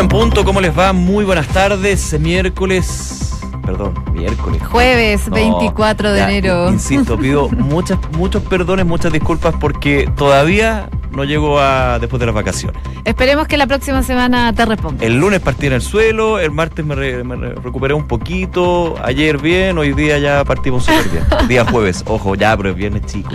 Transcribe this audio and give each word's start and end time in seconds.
En 0.00 0.08
punto, 0.08 0.46
¿cómo 0.46 0.62
les 0.62 0.76
va? 0.76 0.94
Muy 0.94 1.26
buenas 1.26 1.46
tardes. 1.48 2.18
Miércoles. 2.18 3.38
Perdón, 3.62 3.92
miércoles. 4.14 4.62
Jueves 4.66 5.28
No, 5.28 5.34
24 5.34 6.12
de 6.12 6.18
ya, 6.18 6.30
enero. 6.30 6.70
Insisto, 6.70 7.18
pido 7.18 7.48
muchas, 7.50 7.98
muchos 8.16 8.42
perdones, 8.44 8.86
muchas 8.86 9.12
disculpas 9.12 9.54
porque 9.60 10.10
todavía 10.16 10.88
no 11.12 11.24
llego 11.24 11.58
a 11.60 11.98
después 11.98 12.20
de 12.20 12.26
las 12.26 12.34
vacaciones. 12.34 12.80
Esperemos 13.04 13.46
que 13.48 13.56
la 13.56 13.66
próxima 13.66 14.02
semana 14.02 14.52
te 14.52 14.64
responda. 14.64 15.04
El 15.04 15.18
lunes 15.18 15.40
partí 15.40 15.66
en 15.66 15.72
el 15.74 15.82
suelo, 15.82 16.38
el 16.38 16.50
martes 16.50 16.84
me, 16.84 16.94
re- 16.94 17.24
me 17.24 17.36
re- 17.36 17.54
recuperé 17.54 17.94
un 17.94 18.06
poquito, 18.06 18.96
ayer 19.02 19.38
bien, 19.38 19.78
hoy 19.78 19.92
día 19.94 20.18
ya 20.18 20.44
partimos 20.44 20.84
súper 20.84 21.08
bien. 21.08 21.24
Día 21.48 21.64
jueves, 21.64 22.04
ojo, 22.06 22.34
ya, 22.34 22.56
pero 22.56 22.70
es 22.70 22.76
viernes 22.76 23.06
chico. 23.06 23.30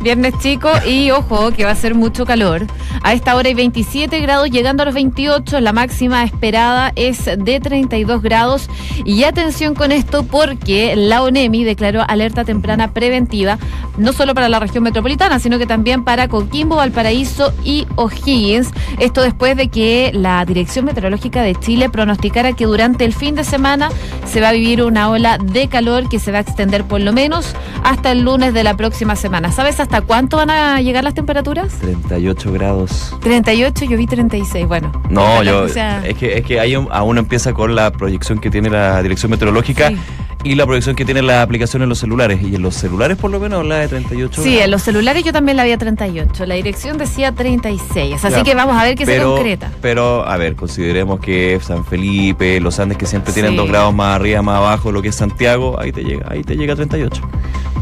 Viernes 0.00 0.34
chico 0.40 0.70
y 0.86 1.10
ojo 1.10 1.52
que 1.52 1.64
va 1.64 1.70
a 1.70 1.76
ser 1.76 1.94
mucho 1.94 2.24
calor. 2.26 2.66
A 3.02 3.12
esta 3.12 3.36
hora 3.36 3.48
hay 3.48 3.54
27 3.54 4.18
grados, 4.20 4.50
llegando 4.50 4.82
a 4.82 4.86
los 4.86 4.94
28. 4.94 5.60
La 5.60 5.72
máxima 5.72 6.24
esperada 6.24 6.92
es 6.96 7.24
de 7.38 7.60
32 7.60 8.22
grados. 8.22 8.68
Y 9.04 9.24
atención 9.24 9.74
con 9.74 9.92
esto 9.92 10.24
porque 10.24 10.96
la 10.96 11.22
ONEMI 11.22 11.62
declaró 11.64 12.02
alerta 12.08 12.44
temprana 12.44 12.92
preventiva, 12.92 13.58
no 13.96 14.12
solo 14.12 14.34
para 14.34 14.48
la 14.48 14.58
región 14.58 14.82
metropolitana, 14.82 15.38
sino 15.38 15.58
que 15.58 15.66
también 15.66 16.02
para 16.04 16.26
Coquimbo, 16.28 16.76
Valparaíso 16.76 17.11
y 17.12 17.86
O'Higgins. 17.96 18.70
Esto 18.98 19.20
después 19.22 19.56
de 19.56 19.68
que 19.68 20.10
la 20.14 20.44
Dirección 20.44 20.84
Meteorológica 20.84 21.42
de 21.42 21.54
Chile 21.54 21.88
pronosticara 21.90 22.52
que 22.52 22.64
durante 22.66 23.04
el 23.04 23.12
fin 23.12 23.34
de 23.34 23.44
semana 23.44 23.90
se 24.26 24.40
va 24.40 24.48
a 24.48 24.52
vivir 24.52 24.82
una 24.82 25.08
ola 25.10 25.38
de 25.38 25.68
calor 25.68 26.08
que 26.08 26.18
se 26.18 26.32
va 26.32 26.38
a 26.38 26.40
extender 26.40 26.84
por 26.84 27.00
lo 27.00 27.12
menos 27.12 27.54
hasta 27.84 28.12
el 28.12 28.22
lunes 28.22 28.54
de 28.54 28.64
la 28.64 28.76
próxima 28.76 29.16
semana. 29.16 29.52
¿Sabes 29.52 29.80
hasta 29.80 30.00
cuánto 30.00 30.36
van 30.36 30.50
a 30.50 30.80
llegar 30.80 31.04
las 31.04 31.14
temperaturas? 31.14 31.74
38 31.80 32.52
grados. 32.52 33.14
38, 33.20 33.84
yo 33.84 33.96
vi 33.96 34.06
36. 34.06 34.66
Bueno. 34.66 34.90
No, 35.10 35.42
yo, 35.42 35.68
sea- 35.68 36.02
es 36.06 36.16
que, 36.16 36.38
es 36.38 36.44
que 36.44 36.60
ahí 36.60 36.74
aún 36.74 37.18
empieza 37.18 37.52
con 37.52 37.74
la 37.74 37.90
proyección 37.92 38.38
que 38.38 38.50
tiene 38.50 38.70
la 38.70 39.02
Dirección 39.02 39.30
Meteorológica 39.30 39.88
Sí. 39.88 39.96
Y 40.44 40.54
la 40.56 40.64
proyección 40.66 40.96
que 40.96 41.04
tiene 41.04 41.22
la 41.22 41.42
aplicación 41.42 41.82
en 41.82 41.88
los 41.88 41.98
celulares. 41.98 42.40
Y 42.42 42.54
en 42.56 42.62
los 42.62 42.74
celulares 42.74 43.16
por 43.16 43.30
lo 43.30 43.38
menos 43.40 43.60
habla 43.60 43.76
de 43.78 43.88
38 43.88 44.42
Sí, 44.42 44.48
grados. 44.50 44.64
en 44.64 44.70
los 44.70 44.82
celulares 44.82 45.24
yo 45.24 45.32
también 45.32 45.56
la 45.56 45.64
vi 45.64 45.72
a 45.72 45.78
38. 45.78 46.46
La 46.46 46.54
dirección 46.56 46.98
decía 46.98 47.32
36. 47.32 48.24
Así 48.24 48.36
Ya. 48.36 48.42
que 48.42 48.54
vamos 48.54 48.76
a 48.76 48.84
ver 48.84 48.94
qué 48.96 49.06
se 49.06 49.12
pero, 49.12 49.34
concreta. 49.34 49.70
Pero, 49.80 50.26
a 50.26 50.36
ver, 50.36 50.56
consideremos 50.56 51.20
que 51.20 51.58
San 51.62 51.84
Felipe, 51.84 52.60
los 52.60 52.78
Andes 52.80 52.98
que 52.98 53.06
siempre 53.06 53.32
tienen 53.32 53.52
Sí. 53.52 53.56
dos 53.56 53.68
grados 53.68 53.94
más 53.94 54.16
arriba, 54.16 54.42
más 54.42 54.56
abajo, 54.58 54.90
lo 54.92 55.00
que 55.02 55.08
es 55.08 55.14
Santiago, 55.14 55.78
ahí 55.78 55.92
te 55.92 56.02
llega, 56.02 56.26
ahí 56.30 56.42
te 56.42 56.56
llega 56.56 56.72
a 56.72 56.76
38. 56.76 57.22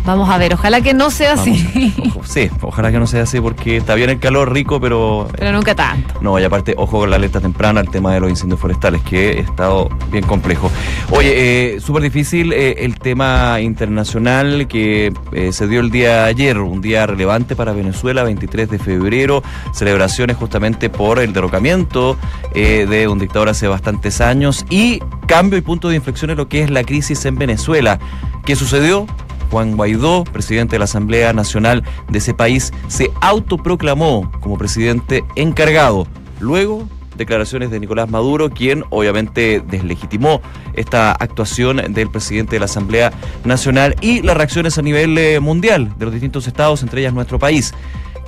Vamos 0.05 0.29
a 0.31 0.39
ver, 0.39 0.55
ojalá 0.55 0.81
que 0.81 0.95
no 0.95 1.11
sea 1.11 1.35
así. 1.35 1.95
Ojo, 2.09 2.23
sí, 2.25 2.51
ojalá 2.63 2.91
que 2.91 2.99
no 2.99 3.07
sea 3.07 3.23
así 3.23 3.41
porque 3.41 3.77
está 3.77 3.95
bien 3.95 4.11
el 4.11 4.19
calor 4.19 4.53
rico, 4.53 4.81
pero 4.81 5.29
Pero 5.37 5.53
nunca 5.53 5.75
tanto. 5.75 6.15
No, 6.21 6.39
y 6.39 6.45
aparte, 6.45 6.75
ojo 6.77 7.01
con 7.01 7.11
la 7.11 7.17
alerta 7.17 7.41
temprana, 7.41 7.81
el 7.81 7.91
tema 7.91 8.13
de 8.13 8.21
los 8.21 8.31
incendios 8.31 8.61
forestales, 8.61 9.03
que 9.03 9.39
ha 9.39 9.41
estado 9.41 9.89
bien 10.11 10.25
complejo. 10.25 10.71
Oye, 11.11 11.75
eh, 11.75 11.81
súper 11.81 12.03
difícil 12.03 12.53
eh, 12.53 12.85
el 12.85 12.99
tema 12.99 13.61
internacional 13.61 14.67
que 14.69 15.13
eh, 15.33 15.53
se 15.53 15.67
dio 15.67 15.81
el 15.81 15.91
día 15.91 16.25
ayer, 16.25 16.59
un 16.59 16.81
día 16.81 17.07
relevante 17.07 17.57
para 17.57 17.73
Venezuela, 17.73 18.23
23 18.23 18.71
de 18.71 18.79
febrero, 18.79 19.43
celebraciones 19.73 20.37
justamente 20.37 20.91
por 20.91 21.19
el 21.19 21.33
derrocamiento 21.33 22.17
eh, 22.55 22.87
de 22.89 23.09
un 23.09 23.19
dictador 23.19 23.49
hace 23.49 23.69
bastantes 23.69 24.21
años 24.21 24.65
y 24.71 25.01
cambio 25.27 25.59
y 25.59 25.63
punto 25.63 25.89
de 25.89 25.97
inflexión 25.97 26.31
en 26.31 26.37
lo 26.37 26.49
que 26.49 26.63
es 26.63 26.71
la 26.71 26.85
crisis 26.85 27.25
en 27.25 27.37
Venezuela. 27.37 27.99
¿Qué 28.45 28.57
sucedió? 28.57 29.07
Juan 29.51 29.77
Guaidó, 29.77 30.25
presidente 30.25 30.77
de 30.77 30.79
la 30.79 30.85
Asamblea 30.85 31.33
Nacional 31.33 31.83
de 32.09 32.19
ese 32.19 32.35
país, 32.35 32.73
se 32.89 33.11
autoproclamó 33.21 34.31
como 34.41 34.57
presidente 34.59 35.25
encargado. 35.37 36.07
Luego, 36.41 36.87
declaraciones 37.17 37.71
de 37.71 37.81
Nicolás 37.81 38.09
Maduro, 38.11 38.51
quien 38.51 38.85
obviamente 38.91 39.63
deslegitimó 39.67 40.41
esta 40.75 41.13
actuación 41.13 41.93
del 41.93 42.11
presidente 42.11 42.57
de 42.57 42.61
la 42.61 42.65
Asamblea 42.65 43.13
Nacional 43.45 43.95
y 44.01 44.23
las 44.23 44.37
reacciones 44.37 44.79
a 44.79 44.83
nivel 44.83 45.17
eh, 45.19 45.39
mundial 45.41 45.93
de 45.99 46.05
los 46.07 46.15
distintos 46.15 46.47
estados, 46.47 46.83
entre 46.83 47.03
ellas 47.03 47.13
nuestro 47.13 47.39
país. 47.39 47.75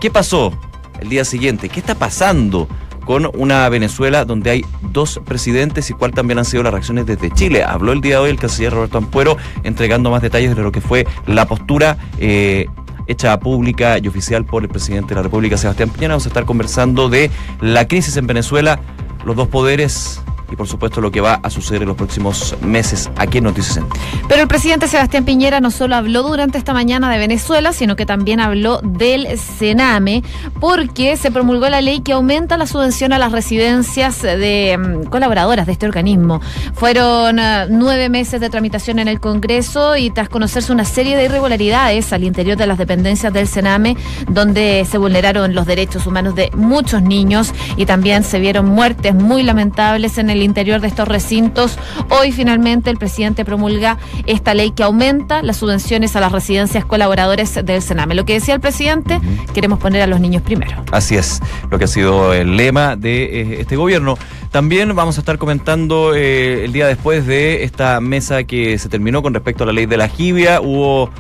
¿Qué 0.01 0.11
pasó 0.11 0.53
el 1.01 1.09
día 1.09 1.25
siguiente? 1.25 1.69
¿Qué 1.69 1.81
está 1.81 1.95
pasando? 1.95 2.69
Con 3.05 3.31
una 3.35 3.69
Venezuela 3.69 4.25
donde 4.25 4.51
hay 4.51 4.65
dos 4.91 5.21
presidentes 5.25 5.91
y 5.91 5.95
cuál 5.95 6.13
también 6.13 6.39
han 6.39 6.45
sido 6.45 6.63
las 6.63 6.73
reacciones 6.73 7.07
desde 7.07 7.31
Chile. 7.31 7.65
Habló 7.65 7.93
el 7.93 8.01
día 8.01 8.17
de 8.17 8.23
hoy 8.23 8.31
el 8.31 8.39
canciller 8.39 8.73
Roberto 8.73 8.99
Ampuero 8.99 9.37
entregando 9.65 10.11
más 10.11 10.23
detalles 10.23 10.55
de 10.55 10.63
lo 10.63 10.73
que 10.73 10.81
fue 10.81 11.07
la 11.27 11.47
postura 11.47 11.97
eh, 12.19 12.67
hecha 13.07 13.39
pública 13.41 13.99
y 13.99 14.09
oficial 14.09 14.45
por 14.45 14.63
el 14.63 14.69
presidente 14.69 15.11
de 15.11 15.17
la 15.17 15.23
República, 15.23 15.57
Sebastián 15.57 15.91
Piñera. 15.91 16.15
Vamos 16.15 16.27
a 16.27 16.29
estar 16.29 16.45
conversando 16.45 17.09
de 17.09 17.31
la 17.61 17.89
crisis 17.89 18.17
en 18.17 18.27
Venezuela, 18.27 18.81
los 19.25 19.37
dos 19.37 19.49
poderes 19.49 20.23
y 20.53 20.57
por 20.57 20.69
supuesto 20.69 21.01
lo 21.01 21.11
que 21.11 21.23
va 21.23 21.41
a 21.43 21.49
suceder 21.49 21.83
en 21.83 21.89
los 21.89 21.97
próximos 21.97 22.55
meses 22.61 23.11
aquí 23.17 23.39
en 23.39 23.45
Noticias 23.45 23.75
Centro. 23.75 23.99
Pero 24.29 24.43
el 24.43 24.49
presidente 24.49 24.87
Sebastián 24.87 25.25
Piñera 25.25 25.61
no 25.61 25.71
solo 25.71 25.97
habló 25.97 26.23
durante 26.23 26.59
esta 26.59 26.75
mañana 26.75 27.11
de 27.11 27.19
Venezuela, 27.19 27.73
sino 27.73 27.97
que 27.97 28.05
también 28.05 28.39
habló 28.39 28.81
del 28.83 29.39
Sename, 29.39 30.23
porque 30.61 31.17
se 31.17 31.31
promulgó 31.31 31.71
la 31.71 31.81
ley 31.81 32.01
que 32.01 32.13
aumenta 32.13 32.59
la 32.59 32.67
subvención 32.67 33.15
a 33.15 33.19
las 33.19 33.33
residencias 33.33 34.21
de 34.21 34.79
mm, 34.79 35.05
colaboradoras 35.09 35.67
de 35.67 35.73
este 35.73 35.87
organismo. 35.87 36.41
Fueron 36.75 37.39
eh, 37.39 37.67
nueve 37.71 38.11
meses 38.11 38.41
de 38.41 38.51
tramitación 38.51 38.99
en 38.99 39.09
el 39.09 39.21
Congreso 39.21 39.97
y 39.97 40.11
tras 40.11 40.29
conocerse 40.29 40.71
una 40.71 40.85
serie 40.85 41.17
de 41.17 41.25
irregularidades 41.25 42.13
al 42.13 42.25
interior 42.25 42.59
de 42.59 42.67
las 42.67 42.77
dependencias 42.77 43.33
del 43.33 43.49
Sename, 43.49 43.97
donde 44.29 44.87
se 44.91 44.99
vulneraron 44.99 45.55
los 45.55 45.67
derechos 45.67 46.07
humanos 46.07 46.35
de 46.35 46.51
muchos 46.55 47.01
niños 47.01 47.55
y 47.79 47.87
también 47.87 48.23
se 48.23 48.39
vieron 48.39 48.67
muertes 48.67 49.15
muy 49.15 49.43
lamentables 49.43 50.19
en 50.19 50.29
el 50.29 50.42
interior 50.43 50.81
de 50.81 50.89
estos 50.89 51.09
recintos. 51.09 51.79
Hoy 52.11 52.33
finalmente 52.33 52.91
el 52.91 52.97
presidente 52.97 53.45
promulga 53.45 53.99
esta 54.27 54.55
ley 54.55 54.71
que 54.71 54.83
aumenta 54.83 55.43
las 55.43 55.59
subvenciones 55.59 56.17
a 56.17 56.21
las 56.21 56.33
residencias 56.33 56.85
colaboradores 56.85 57.55
del 57.65 57.83
Sename. 57.83 58.15
Lo 58.15 58.25
que 58.25 58.35
decía 58.35 58.55
el 58.55 58.61
presidente, 58.61 59.21
queremos 59.55 59.79
poner 59.79 60.03
a 60.03 60.07
los 60.07 60.21
niños 60.21 60.43
primero. 60.43 60.85
Así 60.93 61.17
es, 61.17 61.41
lo 61.71 61.79
que 61.79 61.85
ha 61.85 61.89
sido 61.89 62.35
el 62.35 62.57
lema 62.57 62.97
de 62.97 63.25
eh, 63.25 63.61
este 63.61 63.77
gobierno. 63.77 64.17
También 64.51 64.95
vamos 64.95 65.17
a 65.17 65.21
estar 65.21 65.39
comentando 65.39 66.15
eh, 66.15 66.65
el 66.65 66.73
día 66.73 66.87
después 66.87 67.27
de 67.27 67.65
esta 67.65 68.01
mesa 68.01 68.45
que 68.45 68.79
se 68.79 68.89
terminó 68.89 69.23
con 69.23 69.33
respecto 69.33 69.65
a 69.65 69.67
la 69.67 69.73
ley 69.73 69.87
de 69.87 69.97
la 69.97 70.09
jibia. 70.09 70.61
Hubo 70.61 71.11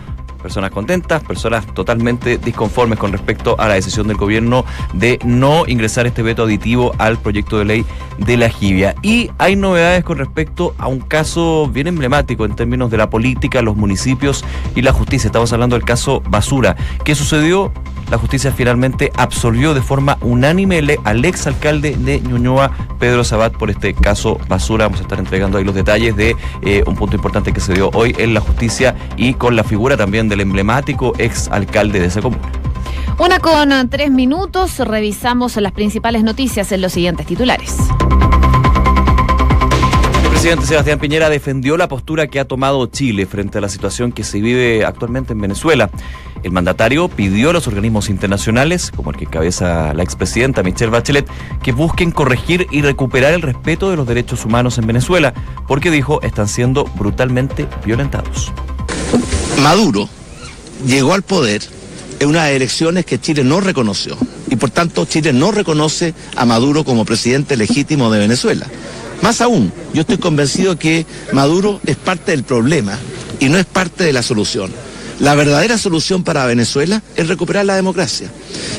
personas 0.42 0.70
contentas, 0.70 1.22
personas 1.22 1.66
totalmente 1.72 2.38
disconformes 2.38 2.98
con 2.98 3.12
respecto 3.12 3.56
a 3.58 3.68
la 3.68 3.74
decisión 3.74 4.08
del 4.08 4.16
gobierno 4.16 4.64
de 4.92 5.18
no 5.24 5.64
ingresar 5.66 6.06
este 6.06 6.22
veto 6.22 6.42
aditivo 6.44 6.92
al 6.98 7.18
proyecto 7.18 7.58
de 7.58 7.64
ley 7.64 7.84
de 8.18 8.36
la 8.36 8.48
jibia. 8.48 8.94
Y 9.02 9.30
hay 9.38 9.56
novedades 9.56 10.04
con 10.04 10.18
respecto 10.18 10.74
a 10.78 10.88
un 10.88 11.00
caso 11.00 11.68
bien 11.68 11.86
emblemático 11.86 12.44
en 12.44 12.54
términos 12.56 12.90
de 12.90 12.98
la 12.98 13.08
política, 13.08 13.62
los 13.62 13.76
municipios 13.76 14.44
y 14.74 14.82
la 14.82 14.92
justicia. 14.92 15.28
Estamos 15.28 15.52
hablando 15.52 15.76
del 15.76 15.84
caso 15.84 16.22
Basura. 16.28 16.76
¿Qué 17.04 17.14
sucedió? 17.14 17.72
La 18.10 18.18
justicia 18.18 18.52
finalmente 18.52 19.10
absolvió 19.16 19.72
de 19.72 19.80
forma 19.80 20.18
unánime 20.20 20.82
al 21.04 21.24
exalcalde 21.24 21.96
de 21.96 22.20
Ñuñoa, 22.20 22.70
Pedro 22.98 23.24
Sabat, 23.24 23.54
por 23.54 23.70
este 23.70 23.94
caso 23.94 24.38
Basura. 24.48 24.84
Vamos 24.84 25.00
a 25.00 25.04
estar 25.04 25.18
entregando 25.18 25.56
ahí 25.56 25.64
los 25.64 25.74
detalles 25.74 26.14
de 26.14 26.36
eh, 26.60 26.84
un 26.86 26.94
punto 26.94 27.16
importante 27.16 27.54
que 27.54 27.60
se 27.60 27.72
dio 27.72 27.88
hoy 27.94 28.14
en 28.18 28.34
la 28.34 28.40
justicia 28.40 28.94
y 29.16 29.32
con 29.32 29.56
la 29.56 29.64
figura 29.64 29.96
también 29.96 30.28
del 30.32 30.40
emblemático 30.40 31.12
exalcalde 31.18 32.00
de 32.00 32.06
esa 32.06 32.22
comuna. 32.22 32.50
Una 33.18 33.38
con 33.38 33.88
tres 33.90 34.10
minutos, 34.10 34.78
revisamos 34.78 35.56
las 35.56 35.72
principales 35.72 36.24
noticias 36.24 36.72
en 36.72 36.80
los 36.80 36.92
siguientes 36.92 37.26
titulares. 37.26 37.76
El 40.24 40.30
presidente 40.30 40.66
Sebastián 40.66 40.98
Piñera 40.98 41.28
defendió 41.28 41.76
la 41.76 41.86
postura 41.86 42.26
que 42.26 42.40
ha 42.40 42.46
tomado 42.46 42.86
Chile 42.86 43.26
frente 43.26 43.58
a 43.58 43.60
la 43.60 43.68
situación 43.68 44.10
que 44.10 44.24
se 44.24 44.40
vive 44.40 44.84
actualmente 44.84 45.34
en 45.34 45.40
Venezuela. 45.40 45.90
El 46.42 46.50
mandatario 46.50 47.08
pidió 47.08 47.50
a 47.50 47.52
los 47.52 47.68
organismos 47.68 48.08
internacionales, 48.08 48.90
como 48.90 49.10
el 49.10 49.16
que 49.18 49.26
encabeza 49.26 49.92
la 49.94 50.02
expresidenta 50.02 50.62
Michelle 50.62 50.90
Bachelet, 50.90 51.28
que 51.62 51.72
busquen 51.72 52.10
corregir 52.10 52.66
y 52.70 52.80
recuperar 52.80 53.34
el 53.34 53.42
respeto 53.42 53.90
de 53.90 53.96
los 53.96 54.06
derechos 54.06 54.44
humanos 54.44 54.78
en 54.78 54.86
Venezuela, 54.86 55.34
porque 55.68 55.90
dijo 55.90 56.20
están 56.22 56.48
siendo 56.48 56.86
brutalmente 56.96 57.68
violentados. 57.84 58.50
Maduro 59.62 60.08
llegó 60.86 61.14
al 61.14 61.22
poder 61.22 61.62
en 62.20 62.28
unas 62.28 62.50
elecciones 62.50 63.04
que 63.04 63.20
Chile 63.20 63.44
no 63.44 63.60
reconoció 63.60 64.16
y 64.48 64.56
por 64.56 64.70
tanto 64.70 65.04
Chile 65.04 65.32
no 65.32 65.50
reconoce 65.50 66.14
a 66.36 66.44
Maduro 66.44 66.84
como 66.84 67.04
presidente 67.04 67.56
legítimo 67.56 68.10
de 68.10 68.18
Venezuela. 68.18 68.66
Más 69.22 69.40
aún, 69.40 69.72
yo 69.94 70.02
estoy 70.02 70.18
convencido 70.18 70.78
que 70.78 71.06
Maduro 71.32 71.80
es 71.86 71.96
parte 71.96 72.32
del 72.32 72.44
problema 72.44 72.98
y 73.40 73.48
no 73.48 73.58
es 73.58 73.66
parte 73.66 74.04
de 74.04 74.12
la 74.12 74.22
solución. 74.22 74.70
La 75.20 75.34
verdadera 75.34 75.78
solución 75.78 76.24
para 76.24 76.46
Venezuela 76.46 77.02
es 77.16 77.28
recuperar 77.28 77.64
la 77.64 77.76
democracia. 77.76 78.28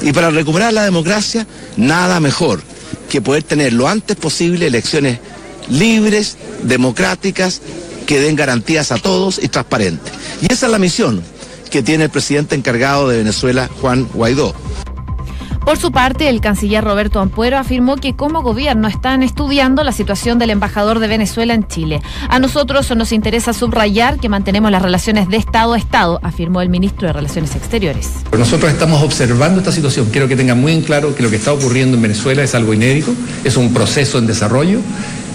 Y 0.02 0.12
para 0.12 0.30
recuperar 0.30 0.74
la 0.74 0.84
democracia, 0.84 1.48
nada 1.78 2.20
mejor 2.20 2.62
que 3.10 3.22
poder 3.22 3.44
tener 3.44 3.72
lo 3.74 3.88
antes 3.88 4.18
posible 4.18 4.68
elecciones 4.68 5.20
libres, 5.70 6.38
democráticas, 6.64 7.62
que 8.06 8.20
den 8.20 8.36
garantías 8.36 8.92
a 8.92 8.98
todos 8.98 9.40
y 9.42 9.48
transparentes. 9.48 10.14
Y 10.42 10.52
esa 10.52 10.66
es 10.66 10.72
la 10.72 10.80
misión 10.80 11.24
que 11.74 11.82
tiene 11.82 12.04
el 12.04 12.12
presidente 12.12 12.54
encargado 12.54 13.10
de 13.10 13.18
Venezuela, 13.18 13.68
Juan 13.82 14.08
Guaidó. 14.14 14.54
Por 15.66 15.80
su 15.80 15.92
parte, 15.92 16.30
el 16.30 16.40
canciller 16.40 16.84
Roberto 16.84 17.20
Ampuero 17.20 17.58
afirmó 17.58 17.96
que 17.96 18.16
como 18.16 18.44
gobierno 18.44 18.88
están 18.88 19.24
estudiando 19.24 19.84
la 19.84 19.92
situación 19.92 20.38
del 20.38 20.52
embajador 20.52 21.00
de 21.00 21.08
Venezuela 21.08 21.56
en 21.56 21.66
Chile. 21.66 22.00
A 22.30 22.38
nosotros 22.38 22.96
nos 22.96 23.12
interesa 23.12 23.54
subrayar 23.54 24.20
que 24.20 24.30
mantenemos 24.30 24.70
las 24.70 24.84
relaciones 24.84 25.30
de 25.30 25.38
Estado 25.38 25.74
a 25.74 25.80
Estado, 25.80 26.20
afirmó 26.22 26.62
el 26.62 26.70
ministro 26.70 27.08
de 27.08 27.14
Relaciones 27.14 27.56
Exteriores. 27.56 28.12
Nosotros 28.38 28.72
estamos 28.72 29.02
observando 29.02 29.62
esta 29.62 29.72
situación. 29.72 30.10
Quiero 30.12 30.28
que 30.28 30.36
tengan 30.36 30.62
muy 30.62 30.74
en 30.74 30.84
claro 30.84 31.16
que 31.16 31.24
lo 31.24 31.32
que 31.32 31.38
está 31.38 31.54
ocurriendo 31.54 31.98
en 31.98 32.04
Venezuela 32.04 32.44
es 32.44 32.54
algo 32.54 32.76
inédito, 32.76 33.16
es 33.44 33.58
un 33.58 33.74
proceso 33.74 34.20
en 34.20 34.28
desarrollo 34.28 34.80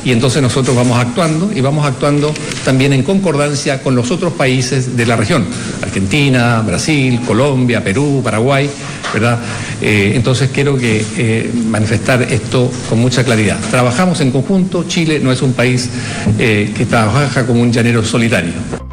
y 0.08 0.12
entonces 0.12 0.40
nosotros 0.40 0.74
vamos 0.74 0.98
actuando 0.98 1.50
y 1.54 1.60
vamos 1.60 1.84
actuando 1.84 2.32
también 2.64 2.94
en 2.94 3.02
concordancia 3.02 3.82
con 3.82 3.94
los 3.94 4.10
otros 4.10 4.32
países 4.32 4.96
de 4.96 5.04
la 5.04 5.16
región, 5.16 5.44
Argentina, 5.82 6.62
Brasil, 6.66 7.20
Colombia, 7.26 7.84
Perú, 7.84 8.22
Paraguay, 8.24 8.70
¿verdad? 9.12 9.38
Eh, 9.82 10.12
entonces 10.14 10.48
quiero 10.50 10.78
que 10.78 11.04
eh, 11.18 11.52
manifestar 11.66 12.22
esto 12.22 12.72
con 12.88 13.00
mucha 13.00 13.22
claridad. 13.22 13.58
Trabajamos 13.70 14.22
en 14.22 14.30
conjunto, 14.30 14.84
Chile 14.88 15.20
no 15.22 15.30
es 15.30 15.42
un 15.42 15.52
país 15.52 15.90
eh, 16.38 16.72
que 16.74 16.86
trabaja 16.86 17.44
como 17.44 17.60
un 17.60 17.70
llanero 17.70 18.02
solitario. 18.02 18.87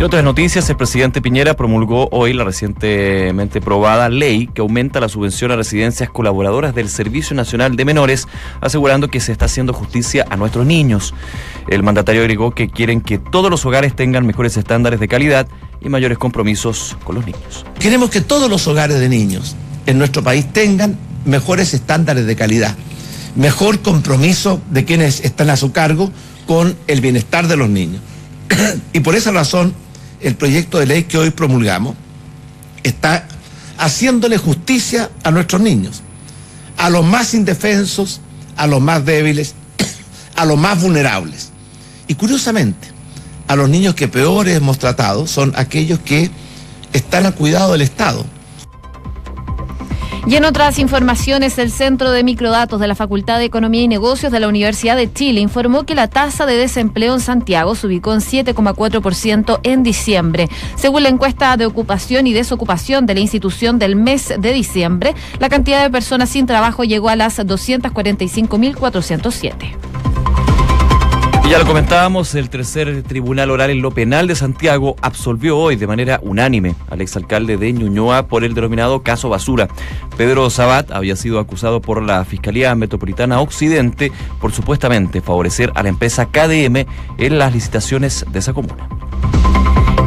En 0.00 0.06
otras 0.06 0.24
noticias, 0.24 0.70
el 0.70 0.78
presidente 0.78 1.20
Piñera 1.20 1.52
promulgó 1.52 2.08
hoy 2.10 2.32
la 2.32 2.42
recientemente 2.42 3.58
aprobada 3.58 4.08
ley 4.08 4.46
que 4.46 4.62
aumenta 4.62 4.98
la 4.98 5.10
subvención 5.10 5.50
a 5.50 5.56
residencias 5.56 6.08
colaboradoras 6.08 6.74
del 6.74 6.88
Servicio 6.88 7.36
Nacional 7.36 7.76
de 7.76 7.84
Menores, 7.84 8.26
asegurando 8.62 9.08
que 9.08 9.20
se 9.20 9.30
está 9.30 9.44
haciendo 9.44 9.74
justicia 9.74 10.24
a 10.30 10.38
nuestros 10.38 10.64
niños. 10.64 11.12
El 11.68 11.82
mandatario 11.82 12.22
agregó 12.22 12.52
que 12.52 12.70
quieren 12.70 13.02
que 13.02 13.18
todos 13.18 13.50
los 13.50 13.66
hogares 13.66 13.94
tengan 13.94 14.26
mejores 14.26 14.56
estándares 14.56 15.00
de 15.00 15.06
calidad 15.06 15.46
y 15.82 15.90
mayores 15.90 16.16
compromisos 16.16 16.96
con 17.04 17.16
los 17.16 17.26
niños. 17.26 17.66
Queremos 17.78 18.08
que 18.08 18.22
todos 18.22 18.48
los 18.48 18.66
hogares 18.68 18.98
de 19.00 19.08
niños 19.10 19.54
en 19.84 19.98
nuestro 19.98 20.22
país 20.22 20.50
tengan 20.50 20.96
mejores 21.26 21.74
estándares 21.74 22.24
de 22.24 22.36
calidad, 22.36 22.74
mejor 23.36 23.80
compromiso 23.80 24.62
de 24.70 24.86
quienes 24.86 25.20
están 25.20 25.50
a 25.50 25.58
su 25.58 25.72
cargo 25.72 26.10
con 26.46 26.74
el 26.86 27.02
bienestar 27.02 27.48
de 27.48 27.58
los 27.58 27.68
niños. 27.68 28.00
y 28.94 29.00
por 29.00 29.14
esa 29.14 29.30
razón, 29.30 29.74
el 30.20 30.34
proyecto 30.36 30.78
de 30.78 30.86
ley 30.86 31.04
que 31.04 31.18
hoy 31.18 31.30
promulgamos 31.30 31.94
está 32.82 33.26
haciéndole 33.78 34.38
justicia 34.38 35.10
a 35.22 35.30
nuestros 35.30 35.60
niños, 35.60 36.02
a 36.76 36.90
los 36.90 37.04
más 37.04 37.34
indefensos, 37.34 38.20
a 38.56 38.66
los 38.66 38.80
más 38.80 39.04
débiles, 39.04 39.54
a 40.36 40.44
los 40.44 40.58
más 40.58 40.80
vulnerables. 40.80 41.50
Y 42.08 42.14
curiosamente, 42.14 42.88
a 43.48 43.56
los 43.56 43.68
niños 43.68 43.94
que 43.94 44.08
peor 44.08 44.48
hemos 44.48 44.78
tratado 44.78 45.26
son 45.26 45.52
aquellos 45.56 45.98
que 46.00 46.30
están 46.92 47.26
al 47.26 47.34
cuidado 47.34 47.72
del 47.72 47.82
Estado 47.82 48.24
y 50.26 50.36
en 50.36 50.44
otras 50.44 50.78
informaciones, 50.78 51.58
el 51.58 51.70
Centro 51.70 52.10
de 52.10 52.22
Microdatos 52.22 52.78
de 52.80 52.86
la 52.86 52.94
Facultad 52.94 53.38
de 53.38 53.46
Economía 53.46 53.82
y 53.82 53.88
Negocios 53.88 54.30
de 54.30 54.40
la 54.40 54.48
Universidad 54.48 54.96
de 54.96 55.10
Chile 55.12 55.40
informó 55.40 55.84
que 55.84 55.94
la 55.94 56.08
tasa 56.08 56.46
de 56.46 56.56
desempleo 56.56 57.14
en 57.14 57.20
Santiago 57.20 57.74
se 57.74 57.86
ubicó 57.86 58.12
en 58.12 58.20
7,4% 58.20 59.60
en 59.62 59.82
diciembre. 59.82 60.48
Según 60.76 61.04
la 61.04 61.08
encuesta 61.08 61.56
de 61.56 61.64
ocupación 61.66 62.26
y 62.26 62.32
desocupación 62.32 63.06
de 63.06 63.14
la 63.14 63.20
institución 63.20 63.78
del 63.78 63.96
mes 63.96 64.34
de 64.38 64.52
diciembre, 64.52 65.14
la 65.38 65.48
cantidad 65.48 65.82
de 65.82 65.90
personas 65.90 66.28
sin 66.28 66.46
trabajo 66.46 66.84
llegó 66.84 67.08
a 67.08 67.16
las 67.16 67.38
245.407 67.38 70.09
ya 71.50 71.58
lo 71.58 71.66
comentábamos, 71.66 72.36
el 72.36 72.48
tercer 72.48 73.02
tribunal 73.02 73.50
oral 73.50 73.70
en 73.70 73.82
lo 73.82 73.90
penal 73.90 74.28
de 74.28 74.36
Santiago 74.36 74.94
absolvió 75.02 75.58
hoy 75.58 75.74
de 75.74 75.88
manera 75.88 76.20
unánime 76.22 76.76
al 76.88 77.00
exalcalde 77.00 77.56
de 77.56 77.72
Ñuñoa 77.72 78.28
por 78.28 78.44
el 78.44 78.54
denominado 78.54 79.02
caso 79.02 79.28
basura. 79.28 79.66
Pedro 80.16 80.48
Sabat 80.48 80.92
había 80.92 81.16
sido 81.16 81.40
acusado 81.40 81.80
por 81.80 82.04
la 82.04 82.24
Fiscalía 82.24 82.72
Metropolitana 82.76 83.40
Occidente 83.40 84.12
por 84.40 84.52
supuestamente 84.52 85.22
favorecer 85.22 85.72
a 85.74 85.82
la 85.82 85.88
empresa 85.88 86.26
KDM 86.26 86.86
en 87.18 87.38
las 87.38 87.52
licitaciones 87.52 88.24
de 88.30 88.38
esa 88.38 88.52
comuna. 88.52 88.88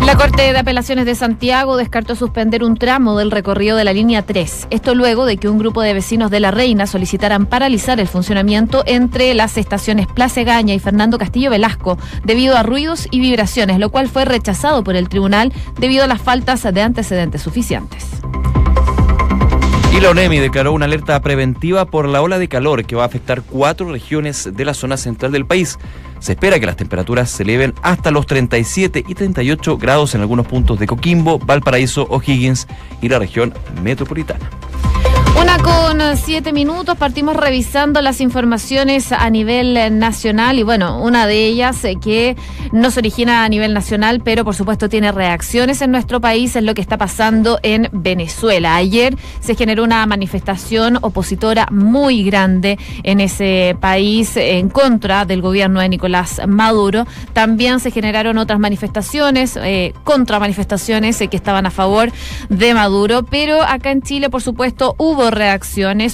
La 0.06 0.18
Corte 0.18 0.42
de 0.52 0.58
Apelaciones 0.58 1.06
de 1.06 1.16
Santiago 1.16 1.78
descartó 1.78 2.16
suspender 2.16 2.62
un 2.64 2.76
tramo 2.76 3.18
del 3.18 3.32
recorrido 3.32 3.78
de 3.78 3.86
la 3.86 3.94
línea 3.94 4.22
3. 4.22 4.68
Esto 4.70 4.96
luego 4.96 5.26
de 5.26 5.38
que 5.38 5.48
un 5.48 5.58
grupo 5.58 5.82
de 5.82 5.94
vecinos 5.94 6.30
de 6.30 6.42
La 6.42 6.52
Reina 6.52 6.88
solicitaran 6.88 7.46
paralizar 7.46 8.02
el 8.02 8.10
funcionamiento 8.10 8.84
entre 8.86 9.34
las 9.34 9.58
estaciones 9.58 10.08
Plaza 10.08 10.44
Gaña 10.44 10.74
y 10.74 10.80
Fernando 10.80 11.18
Castillo 11.18 11.50
Velasco 11.50 11.98
debido 12.26 12.58
a 12.58 12.64
ruidos 12.64 13.08
y 13.12 13.22
vibraciones, 13.22 13.80
lo 13.80 13.92
cual 13.92 14.10
fue 14.10 14.26
rechazado 14.26 14.84
por 14.84 14.98
el 14.98 15.08
tribunal 15.08 15.54
debido 15.80 16.04
a 16.04 16.08
las 16.08 16.22
faltas 16.22 16.64
de 16.64 16.82
antecedentes 16.82 17.42
suficientes. 17.42 18.22
La 20.04 20.10
ONEMI 20.10 20.40
declaró 20.40 20.74
una 20.74 20.84
alerta 20.84 21.22
preventiva 21.22 21.86
por 21.86 22.10
la 22.10 22.22
ola 22.22 22.38
de 22.38 22.50
calor 22.50 22.84
que 22.84 22.94
va 22.94 23.04
a 23.04 23.06
afectar 23.06 23.42
cuatro 23.42 23.90
regiones 23.90 24.50
de 24.54 24.66
la 24.66 24.74
zona 24.74 24.98
central 24.98 25.32
del 25.32 25.46
país. 25.46 25.80
Se 26.20 26.34
espera 26.34 26.60
que 26.60 26.66
las 26.66 26.76
temperaturas 26.76 27.32
se 27.32 27.44
eleven 27.44 27.74
hasta 27.84 28.12
los 28.12 28.28
37 28.28 29.06
y 29.08 29.16
38 29.16 29.78
grados 29.78 30.14
en 30.14 30.20
algunos 30.20 30.46
puntos 30.46 30.78
de 30.78 30.88
Coquimbo, 30.88 31.40
Valparaíso, 31.40 32.06
O'Higgins 32.10 32.68
y 33.02 33.08
la 33.08 33.18
región 33.18 33.54
metropolitana. 33.82 34.50
Con 35.62 36.18
siete 36.18 36.52
minutos, 36.52 36.98
partimos 36.98 37.36
revisando 37.36 38.02
las 38.02 38.22
informaciones 38.22 39.12
a 39.12 39.30
nivel 39.30 39.98
nacional 40.00 40.58
y 40.58 40.64
bueno, 40.64 41.02
una 41.02 41.28
de 41.28 41.46
ellas 41.46 41.84
eh, 41.86 41.98
que 42.02 42.36
no 42.72 42.90
se 42.90 43.00
origina 43.00 43.44
a 43.44 43.50
nivel 43.50 43.74
nacional, 43.74 44.22
pero 44.24 44.44
por 44.44 44.56
supuesto 44.56 44.90
tiene 44.90 45.12
reacciones 45.12 45.82
en 45.82 45.92
nuestro 45.92 46.20
país, 46.20 46.56
es 46.56 46.64
lo 46.64 46.74
que 46.74 46.82
está 46.82 46.98
pasando 46.98 47.60
en 47.62 47.90
Venezuela. 47.92 48.76
Ayer 48.76 49.16
se 49.40 49.56
generó 49.56 49.84
una 49.84 50.06
manifestación 50.08 50.98
opositora 51.02 51.68
muy 51.72 52.24
grande 52.24 52.80
en 53.04 53.20
ese 53.20 53.78
país 53.80 54.36
en 54.36 54.70
contra 54.70 55.26
del 55.26 55.42
gobierno 55.42 55.80
de 55.80 55.90
Nicolás 55.90 56.42
Maduro. 56.48 57.06
También 57.34 57.80
se 57.80 57.92
generaron 57.92 58.38
otras 58.40 58.60
manifestaciones, 58.60 59.58
eh, 59.62 59.94
contra 60.04 60.40
manifestaciones 60.40 61.22
eh, 61.22 61.28
que 61.28 61.38
estaban 61.38 61.68
a 61.68 61.72
favor 61.72 62.12
de 62.50 62.74
Maduro, 62.74 63.24
pero 63.24 63.62
acá 63.62 63.92
en 63.92 64.02
Chile, 64.02 64.30
por 64.30 64.42
supuesto, 64.42 64.96
hubo 64.98 65.30
reacciones, 65.30 65.43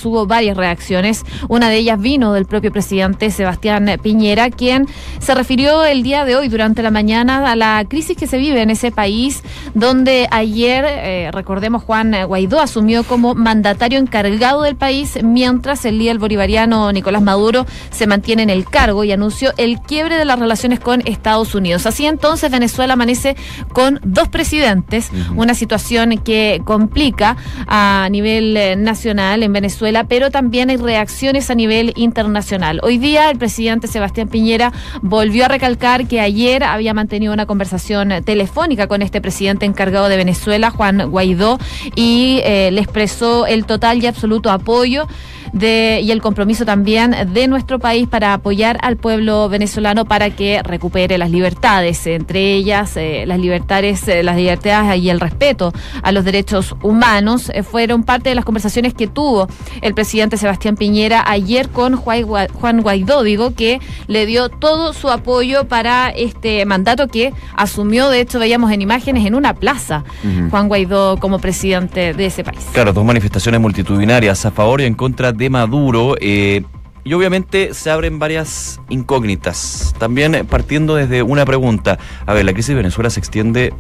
hubo 0.06 0.26
varias 0.26 0.58
reacciones. 0.58 1.26
Una 1.48 1.70
de 1.70 1.78
ellas 1.78 2.00
vino 2.00 2.34
del 2.34 2.46
propio 2.46 2.72
presidente 2.72 3.32
Sebastián 3.32 3.90
Piñera, 4.02 4.50
quien 4.50 4.88
se 5.20 5.36
refirió 5.36 5.86
el 5.86 6.04
día 6.04 6.26
de 6.26 6.36
hoy 6.36 6.50
durante 6.50 6.82
la 6.82 6.92
mañana 6.92 7.52
a 7.52 7.56
la 7.56 7.86
crisis 7.88 8.18
que 8.18 8.28
se 8.28 8.38
vive 8.38 8.62
en 8.62 8.70
ese 8.70 8.92
país, 8.92 9.44
donde 9.74 10.28
ayer, 10.32 10.86
eh, 10.88 11.30
recordemos, 11.32 11.84
Juan 11.84 12.16
Guaidó 12.28 12.60
asumió 12.60 13.04
como 13.04 13.36
mandatario 13.36 14.00
encargado 14.00 14.64
del 14.64 14.76
país, 14.76 15.20
mientras 15.24 15.86
el 15.86 15.98
líder 15.98 16.20
bolivariano 16.20 16.92
Nicolás 16.92 17.22
Maduro 17.22 17.66
se 17.92 18.08
mantiene 18.08 18.44
en 18.44 18.50
el 18.50 18.66
cargo 18.66 19.04
y 19.04 19.12
anunció 19.12 19.52
el 19.58 19.80
quiebre 19.80 20.18
de 20.18 20.26
las 20.26 20.40
relaciones 20.40 20.80
con 20.80 21.02
Estados 21.06 21.56
Unidos. 21.56 21.86
Así 21.86 22.06
entonces 22.06 22.52
Venezuela 22.52 22.94
amanece 22.94 23.36
con 23.74 24.00
dos 24.04 24.28
presidentes, 24.28 25.12
una 25.36 25.54
situación 25.54 26.18
que 26.18 26.62
complica 26.66 27.38
a 27.68 28.08
nivel 28.12 28.56
eh, 28.58 28.76
en 29.20 29.52
Venezuela, 29.52 30.06
pero 30.06 30.32
también 30.32 30.70
hay 30.70 30.78
reacciones 30.78 31.50
a 31.50 31.56
nivel 31.56 31.92
internacional. 31.98 32.80
Hoy 32.84 32.98
día 32.98 33.30
el 33.30 33.38
presidente 33.38 33.88
Sebastián 33.88 34.30
Piñera 34.30 34.72
volvió 35.02 35.44
a 35.44 35.48
recalcar 35.50 36.08
que 36.08 36.22
ayer 36.22 36.64
había 36.64 36.94
mantenido 36.94 37.34
una 37.34 37.46
conversación 37.46 38.24
telefónica 38.24 38.88
con 38.88 39.02
este 39.02 39.20
presidente 39.20 39.66
encargado 39.66 40.08
de 40.08 40.16
Venezuela, 40.16 40.72
Juan 40.72 41.12
Guaidó, 41.12 41.60
y 41.96 42.40
eh, 42.46 42.72
le 42.72 42.80
expresó 42.80 43.46
el 43.46 43.66
total 43.66 44.02
y 44.02 44.08
absoluto 44.08 44.52
apoyo 44.52 45.06
de, 45.54 46.02
y 46.04 46.12
el 46.12 46.22
compromiso 46.22 46.66
también 46.66 47.16
de 47.34 47.48
nuestro 47.48 47.80
país 47.80 48.08
para 48.08 48.34
apoyar 48.34 48.78
al 48.82 48.98
pueblo 48.98 49.50
venezolano 49.50 50.06
para 50.06 50.30
que 50.30 50.62
recupere 50.64 51.18
las 51.18 51.32
libertades, 51.32 52.06
entre 52.08 52.54
ellas 52.54 52.96
eh, 52.98 53.24
las 53.26 53.40
libertades, 53.40 54.08
eh, 54.08 54.24
las 54.24 54.36
libertades 54.36 55.02
y 55.02 55.10
el 55.10 55.20
respeto 55.20 55.74
a 56.02 56.12
los 56.12 56.26
derechos 56.26 56.76
humanos. 56.82 57.52
Eh, 57.54 57.64
fueron 57.64 58.04
parte 58.04 58.30
de 58.30 58.36
las 58.36 58.46
conversaciones 58.46 58.94
que 58.94 59.04
tuvo 59.10 59.48
el 59.82 59.94
presidente 59.94 60.38
Sebastián 60.38 60.76
Piñera 60.76 61.24
ayer 61.30 61.70
con 61.70 61.96
Juan 61.96 62.82
Guaidó, 62.82 63.24
digo, 63.24 63.54
que 63.54 63.80
le 64.08 64.26
dio 64.26 64.50
todo 64.50 64.94
su 64.94 65.10
apoyo 65.10 65.68
para 65.68 66.10
este 66.10 66.66
mandato 66.66 67.08
que 67.08 67.34
asumió, 67.56 68.10
de 68.10 68.22
hecho 68.22 68.40
veíamos 68.40 68.72
en 68.72 68.82
imágenes 68.82 69.26
en 69.26 69.36
una 69.36 69.54
plaza, 69.54 70.04
Juan 70.50 70.68
Guaidó 70.68 71.18
como 71.18 71.40
presidente 71.40 72.14
de 72.14 72.26
ese 72.26 72.44
país. 72.44 72.66
Claro, 72.74 72.94
dos 72.94 73.06
manifestaciones 73.06 73.60
multitudinarias 73.60 74.46
a 74.46 74.52
favor 74.52 74.82
y 74.82 74.86
en 74.86 74.94
contra 74.94 75.32
de 75.32 75.50
Maduro. 75.50 76.16
Eh, 76.20 76.64
y 77.04 77.14
obviamente 77.14 77.74
se 77.74 77.90
abren 77.90 78.20
varias 78.20 78.80
incógnitas. 78.90 79.96
También 79.98 80.36
eh, 80.36 80.44
partiendo 80.44 80.96
desde 80.96 81.24
una 81.24 81.46
pregunta. 81.46 81.98
A 82.26 82.34
ver, 82.34 82.46
la 82.46 82.54
crisis 82.54 82.70
de 82.70 82.76
Venezuela 82.76 83.10
se 83.10 83.20
extiende, 83.20 83.74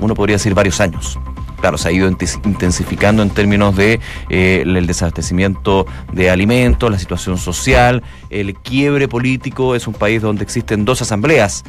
uno 0.00 0.14
podría 0.14 0.36
decir, 0.36 0.54
varios 0.54 0.80
años. 0.80 1.18
Claro, 1.62 1.78
se 1.78 1.88
ha 1.88 1.92
ido 1.92 2.08
intensificando 2.08 3.22
en 3.22 3.30
términos 3.30 3.76
de 3.76 4.00
eh, 4.30 4.64
el 4.66 4.84
desabastecimiento 4.84 5.86
de 6.12 6.28
alimentos, 6.28 6.90
la 6.90 6.98
situación 6.98 7.38
social, 7.38 8.02
el 8.30 8.56
quiebre 8.56 9.06
político. 9.06 9.76
Es 9.76 9.86
un 9.86 9.94
país 9.94 10.20
donde 10.20 10.42
existen 10.42 10.84
dos 10.84 11.02
asambleas 11.02 11.62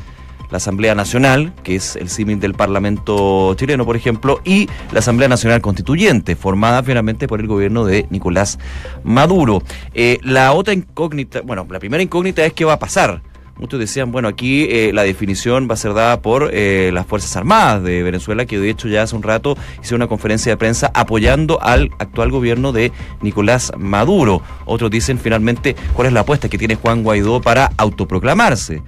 la 0.50 0.58
Asamblea 0.58 0.96
Nacional, 0.96 1.54
que 1.64 1.76
es 1.76 1.96
el 1.96 2.10
símil 2.10 2.40
del 2.40 2.56
Parlamento 2.56 3.54
chileno, 3.56 3.86
por 3.86 3.96
ejemplo, 3.96 4.42
y 4.44 4.68
la 4.92 5.00
Asamblea 5.00 5.28
Nacional 5.28 5.62
Constituyente, 5.62 6.36
formada 6.36 6.82
finalmente 6.82 7.28
por 7.28 7.40
el 7.40 7.48
gobierno 7.48 7.86
de 7.86 8.08
Nicolás 8.10 8.58
Maduro. 9.04 9.62
Eh, 9.94 10.20
la 10.24 10.54
otra 10.54 10.74
incógnita, 10.74 11.42
bueno, 11.42 11.68
la 11.70 11.80
primera 11.80 12.02
incógnita 12.02 12.44
es 12.46 12.54
qué 12.54 12.66
va 12.66 12.74
a 12.74 12.80
pasar. 12.80 13.22
Muchos 13.58 13.80
decían, 13.80 14.12
bueno, 14.12 14.28
aquí 14.28 14.64
eh, 14.64 14.92
la 14.94 15.04
definición 15.04 15.68
va 15.70 15.76
a 15.76 15.78
ser 15.78 15.94
dada 15.94 16.22
por 16.22 16.50
eh, 16.54 16.90
las 16.92 17.06
Fuerzas 17.06 17.36
Armadas 17.36 17.84
de 17.84 18.02
Venezuela, 18.02 18.46
que 18.46 18.58
de 18.60 18.70
hecho 18.70 18.88
ya 18.88 19.04
hace 19.04 19.16
un 19.16 19.22
rato 19.22 19.56
hicieron 19.80 20.02
una 20.02 20.08
conferencia 20.08 20.52
de 20.52 20.58
prensa 20.58 20.92
apoyando 20.96 21.62
al 21.62 21.92
actual 22.00 22.32
gobierno 22.32 22.72
de 22.72 22.92
Nicolás 23.22 23.72
Maduro. 23.78 24.42
Otros 24.66 24.90
dicen 24.90 25.20
finalmente 25.20 25.76
cuál 25.94 26.08
es 26.08 26.14
la 26.14 26.22
apuesta 26.22 26.50
que 26.50 26.58
tiene 26.58 26.76
Juan 26.76 27.04
Guaidó 27.04 27.42
para 27.42 27.72
autoproclamarse. 27.78 28.82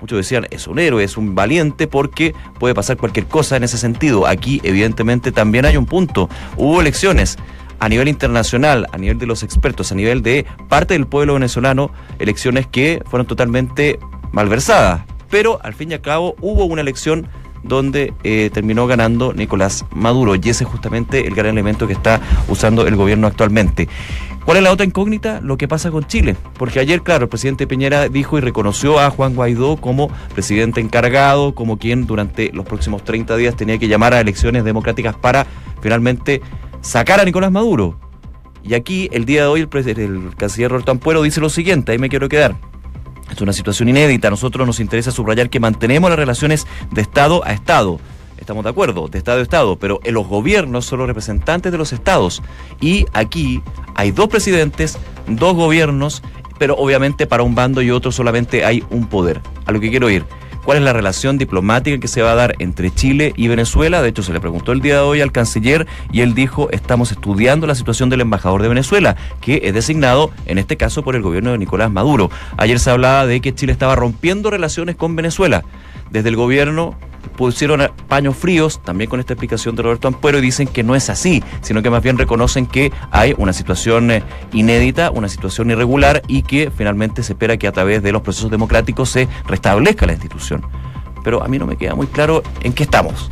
Muchos 0.00 0.18
decían, 0.18 0.46
es 0.50 0.66
un 0.66 0.78
héroe, 0.78 1.04
es 1.04 1.16
un 1.16 1.34
valiente 1.34 1.86
porque 1.86 2.34
puede 2.58 2.74
pasar 2.74 2.96
cualquier 2.96 3.26
cosa 3.26 3.56
en 3.56 3.64
ese 3.64 3.78
sentido. 3.78 4.26
Aquí, 4.26 4.60
evidentemente, 4.64 5.32
también 5.32 5.64
hay 5.64 5.76
un 5.76 5.86
punto. 5.86 6.28
Hubo 6.56 6.80
elecciones 6.80 7.36
a 7.80 7.88
nivel 7.88 8.08
internacional, 8.08 8.86
a 8.92 8.98
nivel 8.98 9.18
de 9.18 9.26
los 9.26 9.42
expertos, 9.42 9.90
a 9.90 9.94
nivel 9.94 10.22
de 10.22 10.46
parte 10.68 10.94
del 10.94 11.06
pueblo 11.06 11.34
venezolano, 11.34 11.90
elecciones 12.18 12.66
que 12.66 13.02
fueron 13.06 13.26
totalmente 13.26 13.98
malversadas. 14.32 15.02
Pero 15.30 15.58
al 15.62 15.74
fin 15.74 15.90
y 15.90 15.94
al 15.94 16.00
cabo 16.00 16.36
hubo 16.40 16.64
una 16.66 16.82
elección 16.82 17.26
donde 17.62 18.14
eh, 18.24 18.50
terminó 18.52 18.86
ganando 18.86 19.32
Nicolás 19.32 19.84
Maduro 19.92 20.34
y 20.34 20.40
ese 20.48 20.64
es 20.64 20.70
justamente 20.70 21.26
el 21.26 21.34
gran 21.34 21.50
elemento 21.50 21.86
que 21.86 21.92
está 21.92 22.20
usando 22.48 22.86
el 22.86 22.96
gobierno 22.96 23.26
actualmente. 23.26 23.88
¿Cuál 24.44 24.56
es 24.56 24.62
la 24.62 24.72
otra 24.72 24.86
incógnita? 24.86 25.40
Lo 25.42 25.58
que 25.58 25.68
pasa 25.68 25.90
con 25.90 26.06
Chile. 26.06 26.34
Porque 26.58 26.80
ayer, 26.80 27.02
claro, 27.02 27.24
el 27.24 27.28
presidente 27.28 27.66
Piñera 27.66 28.08
dijo 28.08 28.38
y 28.38 28.40
reconoció 28.40 28.98
a 28.98 29.10
Juan 29.10 29.34
Guaidó 29.34 29.76
como 29.76 30.10
presidente 30.34 30.80
encargado, 30.80 31.54
como 31.54 31.78
quien 31.78 32.06
durante 32.06 32.50
los 32.52 32.64
próximos 32.64 33.04
30 33.04 33.36
días 33.36 33.54
tenía 33.54 33.78
que 33.78 33.86
llamar 33.86 34.14
a 34.14 34.20
elecciones 34.20 34.64
democráticas 34.64 35.14
para 35.14 35.46
finalmente 35.82 36.40
sacar 36.80 37.20
a 37.20 37.24
Nicolás 37.24 37.50
Maduro. 37.50 37.98
Y 38.62 38.74
aquí, 38.74 39.08
el 39.12 39.24
día 39.24 39.42
de 39.42 39.46
hoy, 39.48 39.68
el, 39.72 39.98
el 39.98 40.36
canciller 40.36 40.70
Roberto 40.70 40.90
Ampuero 40.92 41.22
dice 41.22 41.40
lo 41.40 41.48
siguiente, 41.48 41.92
ahí 41.92 41.98
me 41.98 42.08
quiero 42.08 42.28
quedar. 42.28 42.56
Es 43.30 43.40
una 43.40 43.52
situación 43.52 43.88
inédita. 43.88 44.28
A 44.28 44.30
nosotros 44.30 44.66
nos 44.66 44.80
interesa 44.80 45.10
subrayar 45.10 45.50
que 45.50 45.60
mantenemos 45.60 46.10
las 46.10 46.18
relaciones 46.18 46.66
de 46.90 47.00
Estado 47.00 47.44
a 47.44 47.52
Estado 47.52 48.00
estamos 48.40 48.64
de 48.64 48.70
acuerdo, 48.70 49.06
de 49.06 49.18
Estado 49.18 49.38
a 49.38 49.42
Estado, 49.42 49.78
pero 49.78 50.00
en 50.02 50.14
los 50.14 50.26
gobiernos 50.26 50.86
son 50.86 50.98
los 50.98 51.08
representantes 51.08 51.70
de 51.70 51.78
los 51.78 51.92
estados. 51.92 52.42
Y 52.80 53.06
aquí 53.12 53.62
hay 53.94 54.10
dos 54.10 54.28
presidentes, 54.28 54.98
dos 55.28 55.54
gobiernos, 55.54 56.22
pero 56.58 56.74
obviamente 56.74 57.26
para 57.26 57.42
un 57.42 57.54
bando 57.54 57.82
y 57.82 57.90
otro 57.90 58.10
solamente 58.10 58.64
hay 58.64 58.82
un 58.90 59.06
poder. 59.06 59.40
A 59.66 59.72
lo 59.72 59.78
que 59.78 59.90
quiero 59.90 60.10
ir. 60.10 60.24
¿Cuál 60.64 60.76
es 60.78 60.84
la 60.84 60.92
relación 60.92 61.38
diplomática 61.38 61.98
que 61.98 62.06
se 62.06 62.20
va 62.20 62.32
a 62.32 62.34
dar 62.34 62.54
entre 62.58 62.94
Chile 62.94 63.32
y 63.34 63.48
Venezuela? 63.48 64.02
De 64.02 64.10
hecho, 64.10 64.22
se 64.22 64.32
le 64.32 64.40
preguntó 64.40 64.72
el 64.72 64.80
día 64.80 64.96
de 64.96 65.00
hoy 65.00 65.22
al 65.22 65.32
canciller 65.32 65.86
y 66.12 66.20
él 66.20 66.34
dijo, 66.34 66.70
estamos 66.70 67.10
estudiando 67.12 67.66
la 67.66 67.74
situación 67.74 68.10
del 68.10 68.20
embajador 68.20 68.60
de 68.60 68.68
Venezuela, 68.68 69.16
que 69.40 69.62
es 69.64 69.72
designado, 69.72 70.30
en 70.44 70.58
este 70.58 70.76
caso, 70.76 71.02
por 71.02 71.16
el 71.16 71.22
gobierno 71.22 71.52
de 71.52 71.58
Nicolás 71.58 71.90
Maduro. 71.90 72.30
Ayer 72.58 72.78
se 72.78 72.90
hablaba 72.90 73.26
de 73.26 73.40
que 73.40 73.54
Chile 73.54 73.72
estaba 73.72 73.96
rompiendo 73.96 74.50
relaciones 74.50 74.96
con 74.96 75.16
Venezuela. 75.16 75.64
Desde 76.10 76.28
el 76.28 76.36
gobierno 76.36 76.94
pusieron 77.36 77.82
paños 78.08 78.36
fríos, 78.36 78.82
también 78.82 79.08
con 79.08 79.20
esta 79.20 79.32
explicación 79.32 79.76
de 79.76 79.82
Roberto 79.82 80.08
Ampuero, 80.08 80.38
y 80.38 80.42
dicen 80.42 80.68
que 80.68 80.82
no 80.82 80.94
es 80.94 81.10
así, 81.10 81.42
sino 81.60 81.82
que 81.82 81.90
más 81.90 82.02
bien 82.02 82.18
reconocen 82.18 82.66
que 82.66 82.92
hay 83.10 83.34
una 83.38 83.52
situación 83.52 84.10
eh, 84.10 84.22
inédita, 84.52 85.10
una 85.10 85.28
situación 85.28 85.70
irregular 85.70 86.22
y 86.28 86.42
que 86.42 86.70
finalmente 86.70 87.22
se 87.22 87.32
espera 87.32 87.56
que 87.56 87.66
a 87.66 87.72
través 87.72 88.02
de 88.02 88.12
los 88.12 88.22
procesos 88.22 88.50
democráticos 88.50 89.10
se 89.10 89.28
restablezca 89.46 90.06
la 90.06 90.12
institución. 90.12 90.62
Pero 91.22 91.42
a 91.42 91.48
mí 91.48 91.58
no 91.58 91.66
me 91.66 91.76
queda 91.76 91.94
muy 91.94 92.06
claro 92.06 92.42
en 92.62 92.72
qué 92.72 92.84
estamos. 92.84 93.30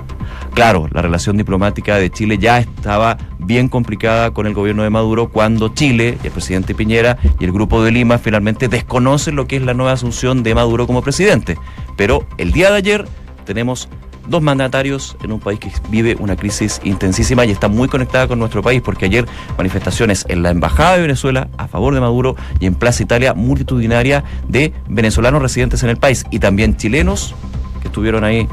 Claro, 0.55 0.89
la 0.91 1.03
relación 1.03 1.37
diplomática 1.37 1.97
de 1.97 2.11
Chile 2.11 2.39
ya 2.39 2.59
estaba 2.59 3.17
bien 3.39 3.69
complicada 3.69 4.33
con 4.33 4.47
el 4.47 4.55
gobierno 4.55 4.83
de 4.83 4.91
Maduro 4.91 5.29
cuando 5.29 5.69
Chile, 5.69 6.19
el 6.25 6.31
presidente 6.31 6.75
Piñera 6.75 7.17
y 7.39 7.45
el 7.45 7.53
grupo 7.53 7.83
de 7.83 7.93
Lima 7.93 8.19
finalmente 8.19 8.69
desconocen 8.69 9.37
lo 9.37 9.47
que 9.47 9.57
es 9.57 9.63
la 9.63 9.75
nueva 9.75 9.93
asunción 9.93 10.43
de 10.43 10.55
Maduro 10.55 10.87
como 10.87 11.03
presidente. 11.03 11.57
Pero 11.97 12.27
el 12.39 12.53
día 12.53 12.71
de 12.71 12.77
ayer 12.77 13.09
tenemos 13.49 13.89
dos 14.29 14.43
mandatarios 14.43 15.17
en 15.23 15.33
un 15.33 15.41
país 15.41 15.59
que 15.59 15.73
vive 15.89 16.15
una 16.21 16.37
crisis 16.37 16.83
intensísima 16.85 17.47
y 17.47 17.51
está 17.51 17.69
muy 17.69 17.89
conectada 17.89 18.29
con 18.29 18.39
nuestro 18.39 18.63
país, 18.63 18.83
porque 18.83 19.07
ayer 19.07 19.25
manifestaciones 19.57 20.27
en 20.29 20.43
la 20.43 20.51
Embajada 20.51 20.97
de 20.97 21.01
Venezuela 21.01 21.49
a 21.57 21.67
favor 21.67 21.95
de 21.95 22.01
Maduro 22.01 22.37
y 22.61 22.67
en 22.67 22.75
Plaza 22.75 23.03
Italia 23.03 23.33
multitudinaria 23.33 24.23
de 24.47 24.75
venezolanos 24.87 25.41
residentes 25.41 25.83
en 25.83 25.89
el 25.89 25.97
país 25.97 26.27
y 26.31 26.41
también 26.41 26.77
chilenos 26.77 27.35
que 27.81 27.89
estuvieron 27.89 28.23
ahí 28.23 28.47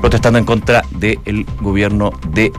protestando 0.00 0.40
en 0.40 0.44
contra 0.44 0.82
del 0.90 1.46
gobierno 1.60 2.10
de 2.30 2.52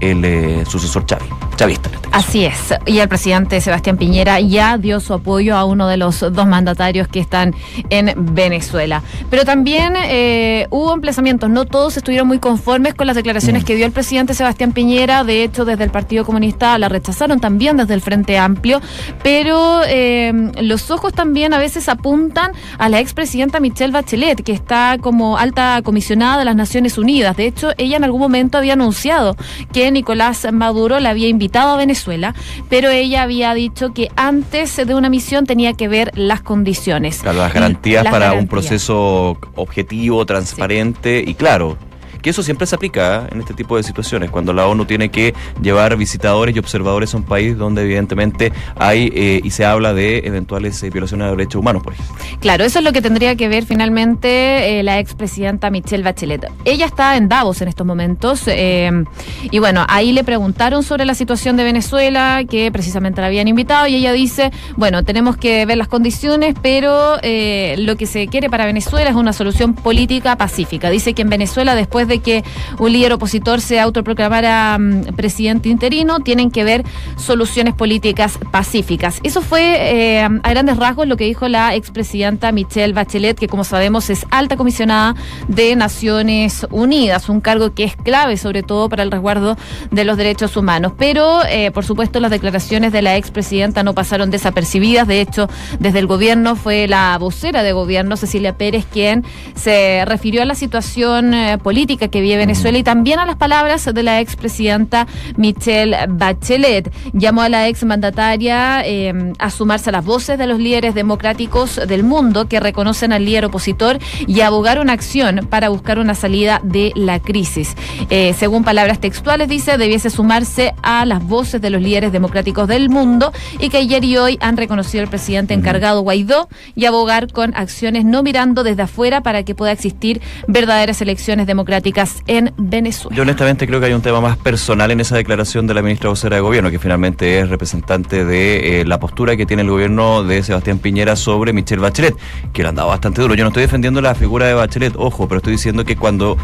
el 0.00 0.24
eh, 0.24 0.64
sucesor 0.66 1.04
Chávez 1.04 1.28
Este 1.58 1.88
Así 2.12 2.44
es. 2.44 2.74
Y 2.84 2.98
el 2.98 3.08
presidente 3.08 3.60
Sebastián 3.62 3.96
Piñera 3.96 4.40
ya 4.40 4.76
dio 4.76 5.00
su 5.00 5.14
apoyo 5.14 5.56
a 5.56 5.64
uno 5.64 5.88
de 5.88 5.96
los 5.96 6.20
dos 6.20 6.46
mandatarios 6.46 7.08
que 7.08 7.18
están 7.18 7.54
en 7.88 8.12
Venezuela. 8.34 9.02
Pero 9.30 9.44
también 9.44 9.94
eh, 9.96 10.66
hubo 10.70 10.92
emplazamientos. 10.92 11.48
No 11.48 11.64
todos 11.64 11.96
estuvieron 11.96 12.28
muy 12.28 12.38
conformes 12.38 12.94
con 12.94 13.06
las 13.06 13.16
declaraciones 13.16 13.62
mm. 13.62 13.66
que 13.66 13.74
dio 13.74 13.86
el 13.86 13.92
presidente 13.92 14.34
Sebastián 14.34 14.72
Piñera. 14.72 15.24
De 15.24 15.44
hecho, 15.44 15.64
desde 15.64 15.84
el 15.84 15.90
Partido 15.90 16.26
Comunista 16.26 16.78
la 16.78 16.90
rechazaron 16.90 17.40
también 17.40 17.78
desde 17.78 17.94
el 17.94 18.02
Frente 18.02 18.36
Amplio. 18.36 18.82
Pero 19.22 19.80
eh, 19.86 20.52
los 20.60 20.90
ojos 20.90 21.14
también 21.14 21.54
a 21.54 21.58
veces 21.58 21.88
apuntan 21.88 22.52
a 22.78 22.90
la 22.90 23.00
expresidenta 23.00 23.60
Michelle 23.60 23.92
Bachelet, 23.92 24.42
que 24.42 24.52
está 24.52 24.98
como 25.00 25.38
alta 25.38 25.80
comisionada 25.82 26.38
de 26.38 26.44
las 26.44 26.56
Naciones 26.56 26.98
Unidas. 26.98 27.36
De 27.36 27.46
hecho, 27.46 27.70
ella 27.78 27.96
en 27.96 28.04
algún 28.04 28.20
momento 28.20 28.58
había 28.58 28.74
anunciado 28.74 29.36
que 29.72 29.90
Nicolás 29.90 30.46
Maduro 30.52 31.00
la 31.00 31.10
había 31.10 31.28
invitado 31.28 31.45
invitado 31.46 31.74
a 31.74 31.76
Venezuela, 31.76 32.34
pero 32.68 32.90
ella 32.90 33.22
había 33.22 33.54
dicho 33.54 33.94
que 33.94 34.10
antes 34.16 34.76
de 34.76 34.94
una 34.94 35.08
misión 35.08 35.46
tenía 35.46 35.74
que 35.74 35.86
ver 35.86 36.10
las 36.16 36.40
condiciones. 36.40 37.20
Claro, 37.22 37.38
las 37.38 37.54
garantías 37.54 38.04
para 38.08 38.32
un 38.32 38.48
proceso 38.48 39.38
objetivo, 39.54 40.26
transparente 40.26 41.22
y 41.24 41.34
claro 41.34 41.78
que 42.26 42.30
eso 42.30 42.42
siempre 42.42 42.66
se 42.66 42.74
aplica 42.74 43.18
¿eh? 43.18 43.28
en 43.30 43.38
este 43.38 43.54
tipo 43.54 43.76
de 43.76 43.84
situaciones, 43.84 44.32
cuando 44.32 44.52
la 44.52 44.66
ONU 44.66 44.84
tiene 44.84 45.10
que 45.10 45.32
llevar 45.62 45.96
visitadores 45.96 46.56
y 46.56 46.58
observadores 46.58 47.14
a 47.14 47.18
un 47.18 47.22
país 47.22 47.56
donde 47.56 47.82
evidentemente 47.82 48.52
hay 48.74 49.12
eh, 49.14 49.40
y 49.44 49.50
se 49.50 49.64
habla 49.64 49.94
de 49.94 50.22
eventuales 50.24 50.82
eh, 50.82 50.90
violaciones 50.90 51.26
de 51.26 51.36
derechos 51.36 51.60
humanos, 51.60 51.84
por 51.84 51.92
ejemplo. 51.92 52.16
Claro, 52.40 52.64
eso 52.64 52.80
es 52.80 52.84
lo 52.84 52.92
que 52.92 53.00
tendría 53.00 53.36
que 53.36 53.46
ver 53.46 53.64
finalmente 53.64 54.82
la 54.82 54.98
expresidenta 54.98 55.70
Michelle 55.70 56.02
Bachelet. 56.02 56.50
Ella 56.64 56.86
está 56.86 57.16
en 57.16 57.28
Davos 57.28 57.62
en 57.62 57.68
estos 57.68 57.86
momentos 57.86 58.48
y 58.48 59.58
bueno, 59.60 59.86
ahí 59.88 60.12
le 60.12 60.24
preguntaron 60.24 60.82
sobre 60.82 61.04
la 61.04 61.14
situación 61.14 61.56
de 61.56 61.62
Venezuela, 61.62 62.42
que 62.50 62.72
precisamente 62.72 63.20
la 63.20 63.28
habían 63.28 63.46
invitado 63.46 63.86
y 63.86 63.94
ella 63.94 64.10
dice, 64.10 64.50
bueno, 64.76 65.04
tenemos 65.04 65.36
que 65.36 65.64
ver 65.64 65.78
las 65.78 65.86
condiciones, 65.86 66.56
pero 66.60 67.18
lo 67.22 67.96
que 67.96 68.06
se 68.06 68.26
quiere 68.26 68.50
para 68.50 68.66
Venezuela 68.66 69.10
es 69.10 69.16
una 69.16 69.32
solución 69.32 69.74
política 69.74 70.34
pacífica. 70.34 70.90
Dice 70.90 71.14
que 71.14 71.22
en 71.22 71.30
Venezuela 71.30 71.76
después 71.76 72.08
de 72.08 72.15
que 72.18 72.44
un 72.78 72.92
líder 72.92 73.12
opositor 73.12 73.60
se 73.60 73.80
autoproclamara 73.80 74.78
mm, 74.78 75.14
presidente 75.16 75.68
interino, 75.68 76.20
tienen 76.20 76.50
que 76.50 76.64
ver 76.64 76.84
soluciones 77.16 77.74
políticas 77.74 78.38
pacíficas. 78.50 79.20
Eso 79.22 79.42
fue 79.42 79.62
eh, 79.62 80.22
a 80.22 80.50
grandes 80.50 80.76
rasgos 80.76 81.06
lo 81.06 81.16
que 81.16 81.24
dijo 81.24 81.48
la 81.48 81.74
expresidenta 81.74 82.52
Michelle 82.52 82.92
Bachelet, 82.92 83.38
que 83.38 83.48
como 83.48 83.64
sabemos 83.64 84.10
es 84.10 84.26
alta 84.30 84.56
comisionada 84.56 85.14
de 85.48 85.76
Naciones 85.76 86.66
Unidas, 86.70 87.28
un 87.28 87.40
cargo 87.40 87.74
que 87.74 87.84
es 87.84 87.96
clave 87.96 88.36
sobre 88.36 88.62
todo 88.62 88.88
para 88.88 89.02
el 89.02 89.10
resguardo 89.10 89.56
de 89.90 90.04
los 90.04 90.16
derechos 90.16 90.56
humanos. 90.56 90.92
Pero, 90.98 91.40
eh, 91.48 91.70
por 91.70 91.84
supuesto, 91.84 92.20
las 92.20 92.30
declaraciones 92.30 92.92
de 92.92 93.02
la 93.02 93.16
expresidenta 93.16 93.82
no 93.82 93.94
pasaron 93.94 94.30
desapercibidas. 94.30 95.06
De 95.06 95.20
hecho, 95.20 95.48
desde 95.78 95.98
el 95.98 96.06
gobierno 96.06 96.56
fue 96.56 96.88
la 96.88 97.16
vocera 97.18 97.62
de 97.62 97.72
gobierno, 97.72 98.16
Cecilia 98.16 98.56
Pérez, 98.56 98.84
quien 98.90 99.24
se 99.54 100.04
refirió 100.04 100.42
a 100.42 100.44
la 100.44 100.54
situación 100.54 101.34
eh, 101.34 101.58
política 101.58 101.95
que 101.96 102.20
vive 102.20 102.36
Venezuela 102.36 102.78
y 102.78 102.82
también 102.82 103.18
a 103.18 103.26
las 103.26 103.36
palabras 103.36 103.84
de 103.92 104.02
la 104.02 104.20
expresidenta 104.20 105.06
Michelle 105.36 105.96
Bachelet. 106.08 106.92
Llamó 107.12 107.42
a 107.42 107.48
la 107.48 107.68
exmandataria 107.68 108.82
eh, 108.84 109.32
a 109.38 109.50
sumarse 109.50 109.90
a 109.90 109.92
las 109.92 110.04
voces 110.04 110.38
de 110.38 110.46
los 110.46 110.58
líderes 110.58 110.94
democráticos 110.94 111.80
del 111.86 112.04
mundo 112.04 112.48
que 112.48 112.60
reconocen 112.60 113.12
al 113.12 113.24
líder 113.24 113.46
opositor 113.46 113.98
y 114.26 114.40
abogar 114.40 114.78
una 114.80 114.92
acción 114.92 115.46
para 115.48 115.68
buscar 115.68 115.98
una 115.98 116.14
salida 116.14 116.60
de 116.62 116.92
la 116.94 117.20
crisis. 117.20 117.74
Eh, 118.10 118.34
según 118.38 118.64
palabras 118.64 119.00
textuales, 119.00 119.48
dice, 119.48 119.78
debiese 119.78 120.10
sumarse 120.10 120.74
a 120.82 121.04
las 121.04 121.24
voces 121.24 121.60
de 121.60 121.70
los 121.70 121.80
líderes 121.80 122.12
democráticos 122.12 122.68
del 122.68 122.88
mundo 122.90 123.32
y 123.58 123.68
que 123.68 123.78
ayer 123.78 124.04
y 124.04 124.16
hoy 124.16 124.38
han 124.40 124.56
reconocido 124.56 125.02
al 125.02 125.10
presidente 125.10 125.54
encargado 125.54 126.02
Guaidó 126.02 126.48
y 126.74 126.84
abogar 126.84 127.32
con 127.32 127.54
acciones 127.56 128.04
no 128.04 128.22
mirando 128.22 128.64
desde 128.64 128.82
afuera 128.82 129.22
para 129.22 129.42
que 129.42 129.54
pueda 129.54 129.72
existir 129.72 130.20
verdaderas 130.46 131.00
elecciones 131.00 131.46
democráticas 131.46 131.85
en 132.26 132.52
Venezuela. 132.56 133.16
Yo 133.16 133.22
honestamente 133.22 133.64
creo 133.64 133.78
que 133.78 133.86
hay 133.86 133.92
un 133.92 134.02
tema 134.02 134.20
más 134.20 134.36
personal 134.36 134.90
en 134.90 134.98
esa 134.98 135.14
declaración 135.14 135.68
de 135.68 135.74
la 135.74 135.82
ministra 135.82 136.10
vocera 136.10 136.34
de 136.34 136.42
gobierno, 136.42 136.68
que 136.68 136.80
finalmente 136.80 137.38
es 137.38 137.48
representante 137.48 138.24
de 138.24 138.80
eh, 138.80 138.84
la 138.84 138.98
postura 138.98 139.36
que 139.36 139.46
tiene 139.46 139.62
el 139.62 139.70
gobierno 139.70 140.24
de 140.24 140.42
Sebastián 140.42 140.78
Piñera 140.78 141.14
sobre 141.14 141.52
Michelle 141.52 141.80
Bachelet, 141.80 142.16
que 142.52 142.62
le 142.62 142.70
han 142.70 142.74
dado 142.74 142.88
bastante 142.88 143.22
duro. 143.22 143.34
Yo 143.34 143.44
no 143.44 143.50
estoy 143.50 143.62
defendiendo 143.62 144.00
la 144.00 144.16
figura 144.16 144.46
de 144.46 144.54
Bachelet, 144.54 144.94
ojo, 144.96 145.28
pero 145.28 145.38
estoy 145.38 145.52
diciendo 145.52 145.84
que 145.84 145.94
cuando 145.94 146.36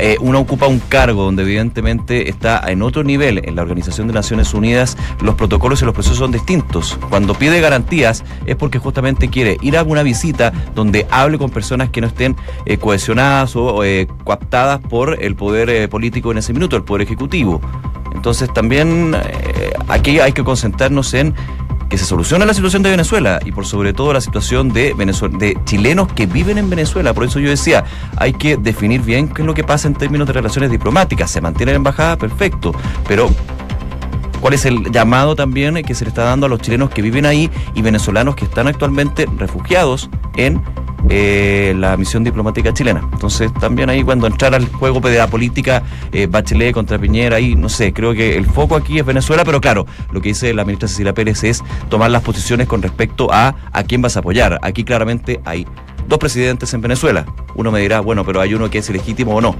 eh, 0.00 0.16
uno 0.20 0.40
ocupa 0.40 0.66
un 0.66 0.80
cargo 0.80 1.22
donde 1.22 1.44
evidentemente 1.44 2.28
está 2.28 2.60
en 2.66 2.82
otro 2.82 3.04
nivel 3.04 3.40
en 3.44 3.54
la 3.54 3.62
Organización 3.62 4.08
de 4.08 4.14
Naciones 4.14 4.52
Unidas, 4.52 4.96
los 5.20 5.36
protocolos 5.36 5.80
y 5.80 5.84
los 5.84 5.94
procesos 5.94 6.18
son 6.18 6.32
distintos. 6.32 6.98
Cuando 7.08 7.34
pide 7.34 7.60
garantías 7.60 8.24
es 8.46 8.56
porque 8.56 8.78
justamente 8.80 9.28
quiere 9.28 9.58
ir 9.62 9.76
a 9.76 9.84
una 9.84 10.02
visita 10.02 10.52
donde 10.74 11.06
hable 11.12 11.38
con 11.38 11.50
personas 11.50 11.90
que 11.90 12.00
no 12.00 12.08
estén 12.08 12.34
eh, 12.66 12.78
cohesionadas 12.78 13.54
o 13.54 13.82
coaptadas 14.24 14.80
por 14.88 15.22
el 15.22 15.36
poder 15.36 15.88
político 15.88 16.32
en 16.32 16.38
ese 16.38 16.52
minuto, 16.52 16.76
el 16.76 16.84
poder 16.84 17.02
ejecutivo. 17.02 17.60
Entonces 18.14 18.52
también 18.52 19.14
aquí 19.88 20.18
hay 20.18 20.32
que 20.32 20.42
concentrarnos 20.44 21.14
en 21.14 21.34
que 21.88 21.96
se 21.96 22.04
solucione 22.04 22.44
la 22.44 22.54
situación 22.54 22.82
de 22.82 22.90
Venezuela 22.90 23.40
y 23.44 23.52
por 23.52 23.64
sobre 23.64 23.92
todo 23.92 24.12
la 24.12 24.20
situación 24.20 24.72
de, 24.72 24.94
de 24.94 25.58
chilenos 25.64 26.12
que 26.12 26.26
viven 26.26 26.58
en 26.58 26.68
Venezuela. 26.68 27.14
Por 27.14 27.24
eso 27.24 27.38
yo 27.40 27.48
decía, 27.48 27.84
hay 28.16 28.34
que 28.34 28.56
definir 28.56 29.00
bien 29.00 29.28
qué 29.28 29.42
es 29.42 29.46
lo 29.46 29.54
que 29.54 29.64
pasa 29.64 29.88
en 29.88 29.94
términos 29.94 30.26
de 30.26 30.34
relaciones 30.34 30.70
diplomáticas. 30.70 31.30
Se 31.30 31.40
mantiene 31.40 31.72
la 31.72 31.76
embajada, 31.76 32.16
perfecto, 32.16 32.74
pero 33.06 33.30
cuál 34.40 34.54
es 34.54 34.64
el 34.64 34.90
llamado 34.90 35.36
también 35.36 35.82
que 35.82 35.94
se 35.94 36.04
le 36.04 36.08
está 36.10 36.24
dando 36.24 36.46
a 36.46 36.48
los 36.48 36.60
chilenos 36.60 36.90
que 36.90 37.02
viven 37.02 37.26
ahí 37.26 37.50
y 37.74 37.82
venezolanos 37.82 38.36
que 38.36 38.44
están 38.44 38.68
actualmente 38.68 39.26
refugiados 39.36 40.10
en 40.36 40.62
eh, 41.10 41.74
la 41.76 41.96
misión 41.96 42.24
diplomática 42.24 42.72
chilena. 42.72 43.08
Entonces, 43.12 43.52
también 43.54 43.88
ahí 43.88 44.02
cuando 44.02 44.26
entrara 44.26 44.56
al 44.56 44.66
juego 44.66 45.00
de 45.00 45.16
la 45.16 45.26
política 45.26 45.82
eh, 46.12 46.26
Bachelet 46.26 46.74
contra 46.74 46.98
Piñera, 46.98 47.36
ahí 47.36 47.54
no 47.54 47.68
sé, 47.68 47.92
creo 47.92 48.12
que 48.14 48.36
el 48.36 48.46
foco 48.46 48.76
aquí 48.76 48.98
es 48.98 49.06
Venezuela, 49.06 49.44
pero 49.44 49.60
claro, 49.60 49.86
lo 50.12 50.20
que 50.20 50.30
dice 50.30 50.52
la 50.52 50.64
ministra 50.64 50.88
Cecilia 50.88 51.14
Pérez 51.14 51.44
es 51.44 51.62
tomar 51.88 52.10
las 52.10 52.22
posiciones 52.22 52.66
con 52.66 52.82
respecto 52.82 53.32
a 53.32 53.54
a 53.72 53.82
quién 53.84 54.02
vas 54.02 54.16
a 54.16 54.20
apoyar. 54.20 54.58
Aquí 54.62 54.84
claramente 54.84 55.40
hay 55.44 55.66
dos 56.08 56.18
presidentes 56.18 56.74
en 56.74 56.80
Venezuela. 56.80 57.26
Uno 57.54 57.70
me 57.70 57.80
dirá, 57.80 58.00
bueno, 58.00 58.24
pero 58.24 58.40
hay 58.40 58.54
uno 58.54 58.68
que 58.68 58.78
es 58.78 58.90
legítimo 58.90 59.34
o 59.36 59.40
no 59.40 59.54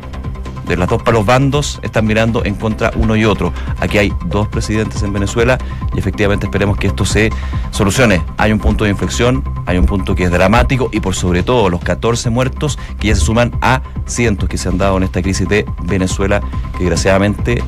de 0.69 0.77
las 0.77 0.89
dos 0.89 1.03
los 1.11 1.25
bandos 1.25 1.81
están 1.83 2.07
mirando 2.07 2.45
en 2.45 2.55
contra 2.55 2.93
uno 2.95 3.17
y 3.17 3.25
otro. 3.25 3.53
Aquí 3.81 3.99
hay 3.99 4.13
dos 4.27 4.47
presidentes 4.49 5.03
en 5.03 5.13
Venezuela 5.13 5.59
y 5.95 5.99
efectivamente 5.99 6.47
esperemos 6.47 6.77
que 6.77 6.89
esto 6.89 7.05
se 7.05 7.31
solucione. 7.71 8.23
Hay 8.37 8.53
un 8.53 8.59
punto 8.59 8.85
de 8.85 8.91
inflexión, 8.91 9.43
hay 9.67 9.79
un 9.79 9.87
punto 9.87 10.15
que 10.15 10.25
es 10.25 10.31
dramático 10.31 10.91
y 10.93 11.01
por 11.01 11.15
sobre 11.15 11.43
todo 11.43 11.71
los 11.71 11.81
14 11.81 12.31
muertos 12.31 12.79
que 13.01 13.09
ya 13.09 13.15
se 13.15 13.23
suman 13.23 13.53
a 13.63 13.83
cientos 14.07 14.49
que 14.49 14.59
se 14.59 14.69
han 14.69 14.79
dado 14.79 14.99
en 14.99 15.05
esta 15.05 15.23
crisis 15.23 15.49
de 15.49 15.65
Venezuela 15.85 16.41
que 16.73 16.81
desgraciadamente 16.81 17.63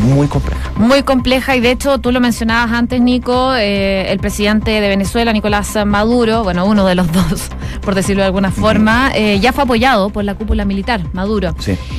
muy 0.00 0.28
compleja. 0.28 0.70
Muy 0.76 1.02
compleja 1.02 1.56
y 1.56 1.60
de 1.60 1.70
hecho 1.70 1.98
tú 1.98 2.12
lo 2.12 2.20
mencionabas 2.20 2.72
antes, 2.72 3.00
Nico, 3.00 3.54
eh, 3.54 4.10
el 4.10 4.18
presidente 4.18 4.70
de 4.70 4.88
Venezuela, 4.88 5.32
Nicolás 5.32 5.76
Maduro, 5.86 6.44
bueno, 6.44 6.64
uno 6.66 6.84
de 6.86 6.94
los 6.94 7.10
dos, 7.12 7.50
por 7.82 7.94
decirlo 7.94 8.22
de 8.22 8.26
alguna 8.26 8.50
forma, 8.50 9.10
eh, 9.14 9.38
ya 9.40 9.52
fue 9.52 9.64
apoyado 9.64 10.10
por 10.10 10.24
la 10.24 10.34
cúpula 10.34 10.64
militar, 10.64 11.02
Maduro, 11.12 11.54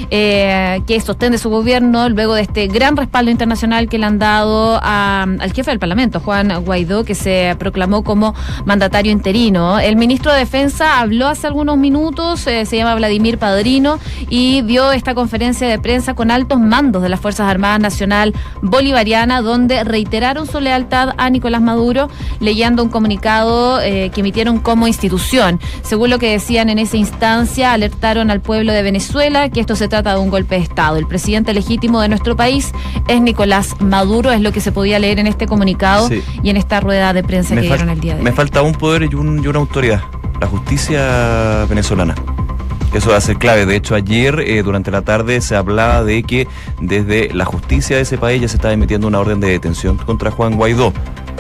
eh, 0.10 0.82
que 0.88 1.00
sostiene 1.02 1.38
su 1.38 1.50
gobierno 1.50 2.10
luego 2.10 2.34
de 2.34 2.42
este 2.42 2.68
gran 2.68 2.98
respaldo 2.98 3.32
internacional 3.32 3.90
que 3.90 3.98
le 3.98 4.06
han 4.06 4.20
dado 4.20 4.80
al 4.82 5.54
jefe 5.54 5.72
del 5.72 5.80
Parlamento, 5.80 6.20
Juan 6.20 6.64
Guaidó, 6.64 7.04
que 7.04 7.16
se 7.16 7.56
proclamó 7.60 8.04
como 8.04 8.34
mandatario 8.66 9.12
interino. 9.12 9.80
El 9.80 9.96
ministro 9.96 10.32
de 10.32 10.40
Defensa 10.40 11.00
habló 11.00 11.28
hace 11.28 11.48
algunos 11.48 11.78
minutos, 11.78 12.42
se 12.42 12.66
llama 12.66 12.96
Vladimir 12.96 13.38
Padrino, 13.38 14.00
y 14.30 14.62
dio 14.64 14.92
esta 14.92 15.14
conferencia 15.16 15.68
de 15.68 15.80
prensa 15.80 16.14
con 16.14 16.32
altos 16.32 16.60
mandos 16.60 17.02
de 17.02 17.10
las 17.10 17.20
Fuerzas 17.20 17.48
Armadas 17.50 17.75
Nacional 17.80 18.34
Bolivariana, 18.62 19.42
donde 19.42 19.84
reiteraron 19.84 20.48
su 20.48 20.60
lealtad 20.60 21.10
a 21.18 21.30
Nicolás 21.30 21.62
Maduro, 21.62 22.10
leyendo 22.40 22.84
un 22.84 22.90
comunicado 22.90 23.82
eh, 23.82 24.12
que 24.14 24.22
emitieron 24.22 24.60
como 24.60 24.88
institución. 24.88 25.60
Según 25.82 26.10
lo 26.10 26.20
que 26.20 26.32
decían 26.32 26.70
en 26.70 26.80
esa 26.80 26.98
instancia, 26.98 27.74
alertaron 27.74 28.32
al 28.32 28.42
pueblo 28.42 28.74
de 28.74 28.82
Venezuela 28.82 29.50
que 29.50 29.60
esto 29.60 29.76
se 29.76 29.88
trata 29.88 30.14
de 30.14 30.20
un 30.20 30.30
golpe 30.30 30.56
de 30.56 30.62
Estado. 30.62 30.98
El 30.98 31.08
presidente 31.08 31.54
legítimo 31.54 32.02
de 32.02 32.10
nuestro 32.10 32.36
país 32.36 32.72
es 33.08 33.22
Nicolás 33.22 33.80
Maduro, 33.80 34.32
es 34.32 34.42
lo 34.42 34.52
que 34.52 34.62
se 34.62 34.72
podía 34.72 35.00
leer 35.00 35.20
en 35.20 35.28
este 35.28 35.48
comunicado 35.48 36.10
y 36.44 36.50
en 36.50 36.58
esta 36.58 36.80
rueda 36.80 37.14
de 37.14 37.24
prensa 37.24 37.56
que 37.56 37.62
dieron 37.62 37.90
el 37.90 38.00
día 38.00 38.14
de 38.14 38.20
hoy. 38.20 38.26
Me 38.26 38.32
falta 38.32 38.62
un 38.62 38.74
poder 38.74 39.04
y, 39.04 39.10
y 39.12 39.16
una 39.16 39.60
autoridad, 39.60 40.02
la 40.40 40.48
justicia 40.48 41.66
venezolana. 41.70 42.16
Eso 42.96 43.10
va 43.10 43.18
a 43.18 43.22
ser 43.22 43.38
clave. 43.38 43.66
De 43.66 43.76
hecho, 43.76 43.94
ayer 43.94 44.40
eh, 44.40 44.64
durante 44.64 44.90
la 44.90 45.02
tarde 45.02 45.42
se 45.42 45.58
hablaba 45.58 46.06
de 46.06 46.24
que 46.24 46.48
desde 46.80 47.34
la 47.34 47.44
justicia 47.44 47.98
de 47.98 48.04
ese 48.04 48.18
país 48.18 48.42
ya 48.42 48.48
se 48.48 48.56
estaba 48.56 48.74
emitiendo 48.74 49.06
una 49.08 49.20
orden 49.20 49.42
de 49.42 49.50
detención 49.50 49.98
contra 49.98 50.32
Juan 50.32 50.56
Guaidó. 50.56 50.94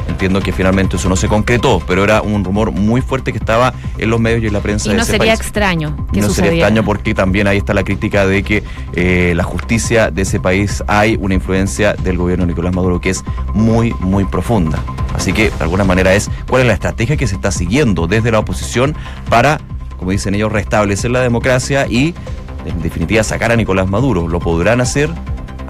Entiendo 0.09 0.41
que 0.41 0.51
finalmente 0.51 0.97
eso 0.97 1.07
no 1.07 1.15
se 1.15 1.29
concretó, 1.29 1.81
pero 1.87 2.03
era 2.03 2.21
un 2.21 2.43
rumor 2.43 2.71
muy 2.71 2.99
fuerte 3.01 3.31
que 3.31 3.37
estaba 3.37 3.73
en 3.97 4.09
los 4.09 4.19
medios 4.19 4.43
y 4.43 4.47
en 4.47 4.53
la 4.53 4.59
prensa 4.59 4.91
y 4.91 4.95
no 4.95 5.03
sería 5.03 5.33
extraño 5.33 5.95
que 6.13 6.21
no 6.21 6.29
sería 6.29 6.51
extraño 6.51 6.83
porque 6.83 7.15
también 7.15 7.47
ahí 7.47 7.57
está 7.57 7.73
la 7.73 7.83
crítica 7.83 8.27
de 8.27 8.43
que 8.43 8.63
eh, 8.93 9.33
la 9.35 9.43
justicia 9.43 10.11
de 10.11 10.21
ese 10.21 10.39
país 10.39 10.83
hay 10.87 11.17
una 11.19 11.33
influencia 11.33 11.93
del 11.93 12.17
gobierno 12.17 12.45
de 12.45 12.51
Nicolás 12.51 12.75
Maduro 12.75 13.01
que 13.01 13.09
es 13.09 13.23
muy, 13.53 13.93
muy 13.99 14.25
profunda. 14.25 14.77
Así 15.15 15.31
que, 15.31 15.49
de 15.49 15.63
alguna 15.63 15.85
manera, 15.85 16.13
es 16.13 16.29
cuál 16.47 16.63
es 16.63 16.67
la 16.67 16.73
estrategia 16.73 17.15
que 17.15 17.25
se 17.25 17.35
está 17.35 17.49
siguiendo 17.49 18.05
desde 18.05 18.31
la 18.31 18.39
oposición 18.39 18.95
para 19.29 19.59
como 19.97 20.11
dicen 20.11 20.35
ellos, 20.35 20.51
restablecer 20.51 21.11
la 21.11 21.21
democracia 21.21 21.87
y, 21.87 22.13
en 22.65 22.81
definitiva, 22.81 23.23
sacar 23.23 23.51
a 23.51 23.55
Nicolás 23.55 23.87
Maduro. 23.89 24.27
¿Lo 24.27 24.39
podrán 24.39 24.81
hacer? 24.81 25.09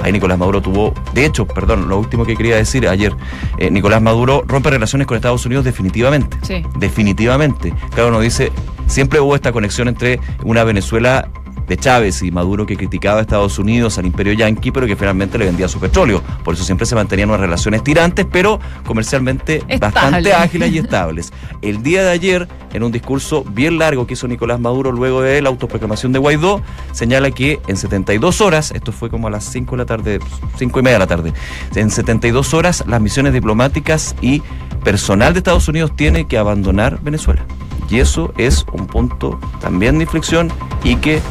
Ahí 0.01 0.11
Nicolás 0.11 0.37
Maduro 0.37 0.61
tuvo, 0.61 0.93
de 1.13 1.25
hecho, 1.25 1.47
perdón, 1.47 1.87
lo 1.87 1.97
último 1.97 2.25
que 2.25 2.35
quería 2.35 2.57
decir 2.57 2.87
ayer, 2.87 3.13
eh, 3.57 3.71
Nicolás 3.71 4.01
Maduro 4.01 4.43
rompe 4.45 4.69
relaciones 4.69 5.07
con 5.07 5.15
Estados 5.15 5.45
Unidos 5.45 5.65
definitivamente. 5.65 6.37
Sí. 6.43 6.63
Definitivamente. 6.77 7.73
Claro, 7.91 8.09
uno 8.09 8.19
dice, 8.19 8.51
siempre 8.87 9.19
hubo 9.19 9.35
esta 9.35 9.51
conexión 9.51 9.87
entre 9.87 10.19
una 10.43 10.63
Venezuela 10.63 11.29
de 11.67 11.77
Chávez 11.77 12.21
y 12.21 12.31
Maduro 12.31 12.65
que 12.65 12.77
criticaba 12.77 13.19
a 13.19 13.21
Estados 13.21 13.59
Unidos, 13.59 13.97
al 13.97 14.05
imperio 14.05 14.33
yanqui, 14.33 14.71
pero 14.71 14.87
que 14.87 14.95
finalmente 14.95 15.37
le 15.37 15.45
vendía 15.45 15.67
su 15.67 15.79
petróleo. 15.79 16.21
Por 16.43 16.53
eso 16.53 16.63
siempre 16.63 16.85
se 16.85 16.95
mantenían 16.95 17.29
unas 17.29 17.41
relaciones 17.41 17.83
tirantes, 17.83 18.25
pero 18.31 18.59
comercialmente 18.85 19.63
bastante 19.79 20.33
ágiles 20.33 20.71
y 20.71 20.77
estables. 20.85 21.33
El 21.61 21.83
día 21.83 22.03
de 22.03 22.11
ayer, 22.11 22.47
en 22.73 22.83
un 22.83 22.91
discurso 22.91 23.43
bien 23.43 23.77
largo 23.77 24.05
que 24.05 24.13
hizo 24.13 24.27
Nicolás 24.27 24.59
Maduro 24.59 24.91
luego 24.91 25.21
de 25.21 25.41
la 25.41 25.49
autoproclamación 25.49 26.11
de 26.11 26.19
Guaidó, 26.19 26.61
señala 26.91 27.31
que 27.31 27.59
en 27.67 27.77
72 27.77 28.41
horas, 28.41 28.71
esto 28.71 28.91
fue 28.91 29.09
como 29.09 29.27
a 29.27 29.31
las 29.31 29.45
5 29.45 29.71
de 29.71 29.77
la 29.77 29.85
tarde, 29.85 30.19
5 30.57 30.79
y 30.79 30.83
media 30.83 30.95
de 30.95 30.99
la 30.99 31.07
tarde, 31.07 31.33
en 31.75 31.89
72 31.89 32.53
horas 32.53 32.83
las 32.87 33.01
misiones 33.01 33.33
diplomáticas 33.33 34.15
y 34.21 34.41
personal 34.83 35.33
de 35.33 35.39
Estados 35.39 35.67
Unidos 35.67 35.95
tiene 35.95 36.27
que 36.27 36.37
abandonar 36.37 36.99
Venezuela. 37.01 37.45
Y 37.89 37.99
eso 37.99 38.33
es 38.37 38.65
un 38.73 38.87
punto 38.87 39.39
también 39.61 39.97
de 39.97 40.03
inflexión 40.03 40.51
y 40.83 40.95
que 40.97 41.21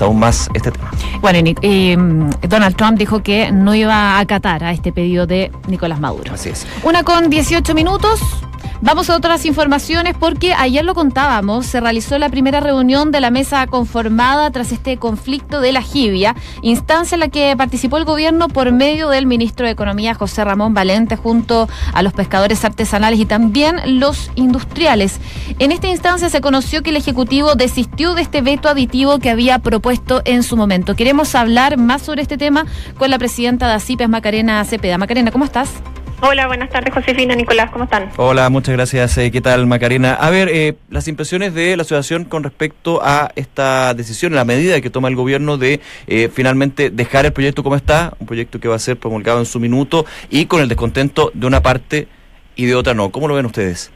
aún 0.00 0.18
más 0.18 0.48
este 0.54 0.70
tema. 0.70 0.90
Bueno, 1.20 1.50
y, 1.60 1.96
mm, 1.96 2.30
Donald 2.48 2.76
Trump 2.76 2.98
dijo 2.98 3.22
que 3.22 3.50
no 3.50 3.74
iba 3.74 3.94
a 3.94 4.20
acatar 4.20 4.62
a 4.64 4.72
este 4.72 4.92
pedido 4.92 5.26
de 5.26 5.50
Nicolás 5.66 6.00
Maduro. 6.00 6.32
Así 6.32 6.50
es. 6.50 6.66
Una 6.84 7.02
con 7.02 7.30
18 7.30 7.74
minutos. 7.74 8.20
Vamos 8.84 9.08
a 9.10 9.16
otras 9.16 9.46
informaciones 9.46 10.16
porque 10.18 10.54
ayer 10.54 10.84
lo 10.84 10.92
contábamos, 10.92 11.66
se 11.66 11.78
realizó 11.78 12.18
la 12.18 12.28
primera 12.28 12.58
reunión 12.58 13.12
de 13.12 13.20
la 13.20 13.30
mesa 13.30 13.64
conformada 13.68 14.50
tras 14.50 14.72
este 14.72 14.96
conflicto 14.96 15.60
de 15.60 15.70
la 15.70 15.82
Jibia, 15.82 16.34
instancia 16.62 17.14
en 17.14 17.20
la 17.20 17.28
que 17.28 17.54
participó 17.56 17.96
el 17.98 18.04
gobierno 18.04 18.48
por 18.48 18.72
medio 18.72 19.08
del 19.08 19.26
ministro 19.26 19.66
de 19.66 19.72
Economía 19.72 20.14
José 20.14 20.42
Ramón 20.42 20.74
Valente 20.74 21.14
junto 21.14 21.68
a 21.94 22.02
los 22.02 22.12
pescadores 22.12 22.64
artesanales 22.64 23.20
y 23.20 23.24
también 23.24 24.00
los 24.00 24.32
industriales. 24.34 25.20
En 25.60 25.70
esta 25.70 25.86
instancia 25.86 26.28
se 26.28 26.40
conoció 26.40 26.82
que 26.82 26.90
el 26.90 26.96
Ejecutivo 26.96 27.54
desistió 27.54 28.14
de 28.14 28.22
este 28.22 28.42
veto 28.42 28.68
aditivo 28.68 29.20
que 29.20 29.30
había 29.30 29.60
propuesto 29.60 30.22
en 30.24 30.42
su 30.42 30.56
momento. 30.56 30.96
Queremos 30.96 31.36
hablar 31.36 31.76
más 31.76 32.02
sobre 32.02 32.22
este 32.22 32.36
tema 32.36 32.66
con 32.98 33.10
la 33.10 33.18
presidenta 33.20 33.68
de 33.68 33.74
ACIPES, 33.74 34.08
Macarena 34.08 34.64
Cepeda. 34.64 34.98
Macarena, 34.98 35.30
¿cómo 35.30 35.44
estás? 35.44 35.70
Hola, 36.24 36.46
buenas 36.46 36.70
tardes, 36.70 36.94
Josefina, 36.94 37.34
Nicolás, 37.34 37.72
¿cómo 37.72 37.82
están? 37.82 38.08
Hola, 38.16 38.48
muchas 38.48 38.76
gracias. 38.76 39.18
Eh, 39.18 39.32
¿Qué 39.32 39.40
tal, 39.40 39.66
Macarena? 39.66 40.14
A 40.14 40.30
ver, 40.30 40.48
eh, 40.50 40.74
las 40.88 41.08
impresiones 41.08 41.52
de 41.52 41.76
la 41.76 41.82
asociación 41.82 42.26
con 42.26 42.44
respecto 42.44 43.00
a 43.02 43.32
esta 43.34 43.92
decisión, 43.92 44.32
la 44.32 44.44
medida 44.44 44.80
que 44.80 44.88
toma 44.88 45.08
el 45.08 45.16
gobierno 45.16 45.58
de 45.58 45.80
eh, 46.06 46.30
finalmente 46.32 46.90
dejar 46.90 47.26
el 47.26 47.32
proyecto 47.32 47.64
como 47.64 47.74
está, 47.74 48.12
un 48.20 48.28
proyecto 48.28 48.60
que 48.60 48.68
va 48.68 48.76
a 48.76 48.78
ser 48.78 48.98
promulgado 48.98 49.40
en 49.40 49.46
su 49.46 49.58
minuto 49.58 50.06
y 50.30 50.46
con 50.46 50.62
el 50.62 50.68
descontento 50.68 51.32
de 51.34 51.44
una 51.44 51.60
parte 51.60 52.06
y 52.54 52.66
de 52.66 52.76
otra 52.76 52.94
no. 52.94 53.10
¿Cómo 53.10 53.26
lo 53.26 53.34
ven 53.34 53.46
ustedes? 53.46 53.90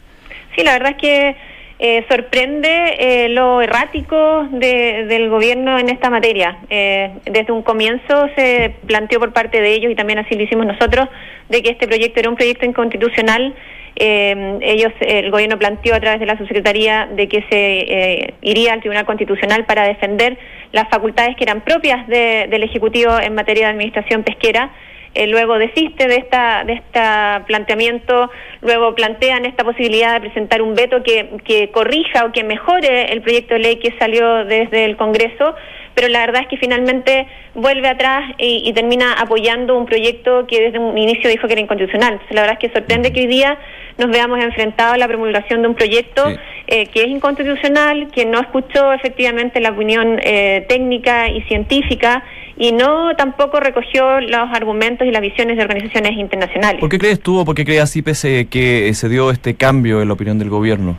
Sí, 0.56 0.64
la 0.64 0.72
verdad 0.72 0.96
es 0.96 0.96
que 0.96 1.36
eh, 1.78 2.04
sorprende 2.08 2.96
eh, 2.98 3.28
lo 3.28 3.60
errático 3.60 4.48
del 4.50 5.28
gobierno 5.28 5.78
en 5.78 5.88
esta 5.88 6.10
materia. 6.10 6.58
Eh, 6.70 7.10
desde 7.24 7.52
un 7.52 7.62
comienzo 7.62 8.28
se 8.34 8.74
planteó 8.86 9.18
por 9.18 9.32
parte 9.32 9.60
de 9.60 9.74
ellos, 9.74 9.92
y 9.92 9.94
también 9.94 10.18
así 10.18 10.34
lo 10.34 10.42
hicimos 10.42 10.66
nosotros, 10.66 11.08
de 11.48 11.62
que 11.62 11.70
este 11.70 11.86
proyecto 11.86 12.20
era 12.20 12.30
un 12.30 12.36
proyecto 12.36 12.64
inconstitucional 12.66 13.54
Eh, 13.98 14.58
ellos, 14.60 14.92
el 15.00 15.30
gobierno 15.30 15.56
planteó 15.58 15.94
a 15.94 16.00
través 16.00 16.20
de 16.20 16.26
la 16.26 16.36
subsecretaría 16.36 17.08
de 17.16 17.28
que 17.28 17.42
se 17.48 17.78
eh, 17.78 18.34
iría 18.42 18.74
al 18.74 18.80
Tribunal 18.80 19.06
Constitucional 19.06 19.64
para 19.64 19.84
defender 19.84 20.36
las 20.72 20.86
facultades 20.90 21.34
que 21.36 21.44
eran 21.44 21.62
propias 21.62 22.06
del 22.06 22.62
Ejecutivo 22.62 23.18
en 23.18 23.34
materia 23.34 23.66
de 23.66 23.72
administración 23.72 24.22
pesquera. 24.22 24.70
Eh, 25.16 25.26
luego 25.29 25.59
desiste 25.59 26.09
de 26.09 26.16
esta 26.16 26.62
de 26.64 26.74
este 26.74 27.00
planteamiento, 27.46 28.31
luego 28.61 28.94
plantean 28.94 29.46
esta 29.46 29.64
posibilidad 29.64 30.12
de 30.12 30.20
presentar 30.20 30.61
un 30.61 30.74
veto 30.74 31.02
que, 31.02 31.38
que 31.42 31.70
corrija 31.70 32.26
o 32.26 32.33
que 32.33 32.44
mejore 32.44 33.11
el 33.11 33.22
proyecto 33.22 33.55
de 33.55 33.61
ley 33.61 33.76
que 33.76 33.96
salió 33.98 34.44
desde 34.44 34.85
el 34.85 34.98
Congreso, 34.98 35.55
pero 35.94 36.09
la 36.09 36.20
verdad 36.20 36.42
es 36.42 36.48
que 36.48 36.59
finalmente 36.59 37.26
vuelve 37.55 37.88
atrás 37.88 38.31
y, 38.37 38.70
termina 38.74 39.14
apoyando 39.14 39.79
un 39.79 39.87
proyecto 39.87 40.46
que 40.46 40.61
desde 40.61 40.79
un 40.79 40.98
inicio 40.98 41.31
dijo 41.31 41.46
que 41.46 41.55
era 41.55 41.62
inconstitucional. 41.62 42.20
La 42.29 42.42
verdad 42.42 42.59
es 42.61 42.68
que 42.68 42.79
sorprende 42.79 43.11
que 43.11 43.20
hoy 43.20 43.26
día 43.26 43.59
nos 43.96 44.11
veamos 44.11 44.38
enfrentados 44.44 44.96
a 44.96 44.98
la 44.98 45.09
promulgación 45.09 45.62
de 45.62 45.68
un 45.68 45.74
proyecto 45.74 46.24
eh, 46.66 46.87
que 46.87 47.02
es 47.02 47.09
inconstitucional, 47.09 48.09
que 48.12 48.24
no 48.24 48.40
escuchó 48.40 48.92
efectivamente 48.92 49.61
la 49.61 49.70
opinión 49.70 50.18
eh, 50.22 50.64
técnica 50.68 51.29
y 51.29 51.42
científica 51.42 52.24
y 52.57 52.72
no 52.72 53.14
tampoco 53.16 53.61
recogió 53.61 54.20
los 54.20 54.48
argumentos 54.52 55.07
y 55.07 55.11
las 55.11 55.20
visiones 55.20 55.57
de 55.57 55.62
organizaciones 55.62 56.12
internacionales. 56.12 56.81
¿Por 56.81 56.88
qué 56.88 56.98
crees 56.98 57.20
tú 57.20 57.38
o 57.38 57.44
por 57.44 57.55
qué 57.55 57.64
crees 57.64 57.92
CIPES 57.92 58.48
que 58.50 58.90
se 58.94 59.09
dio 59.09 59.31
este 59.31 59.55
cambio 59.55 60.00
en 60.00 60.09
la 60.09 60.14
opinión 60.14 60.38
del 60.38 60.48
gobierno? 60.48 60.98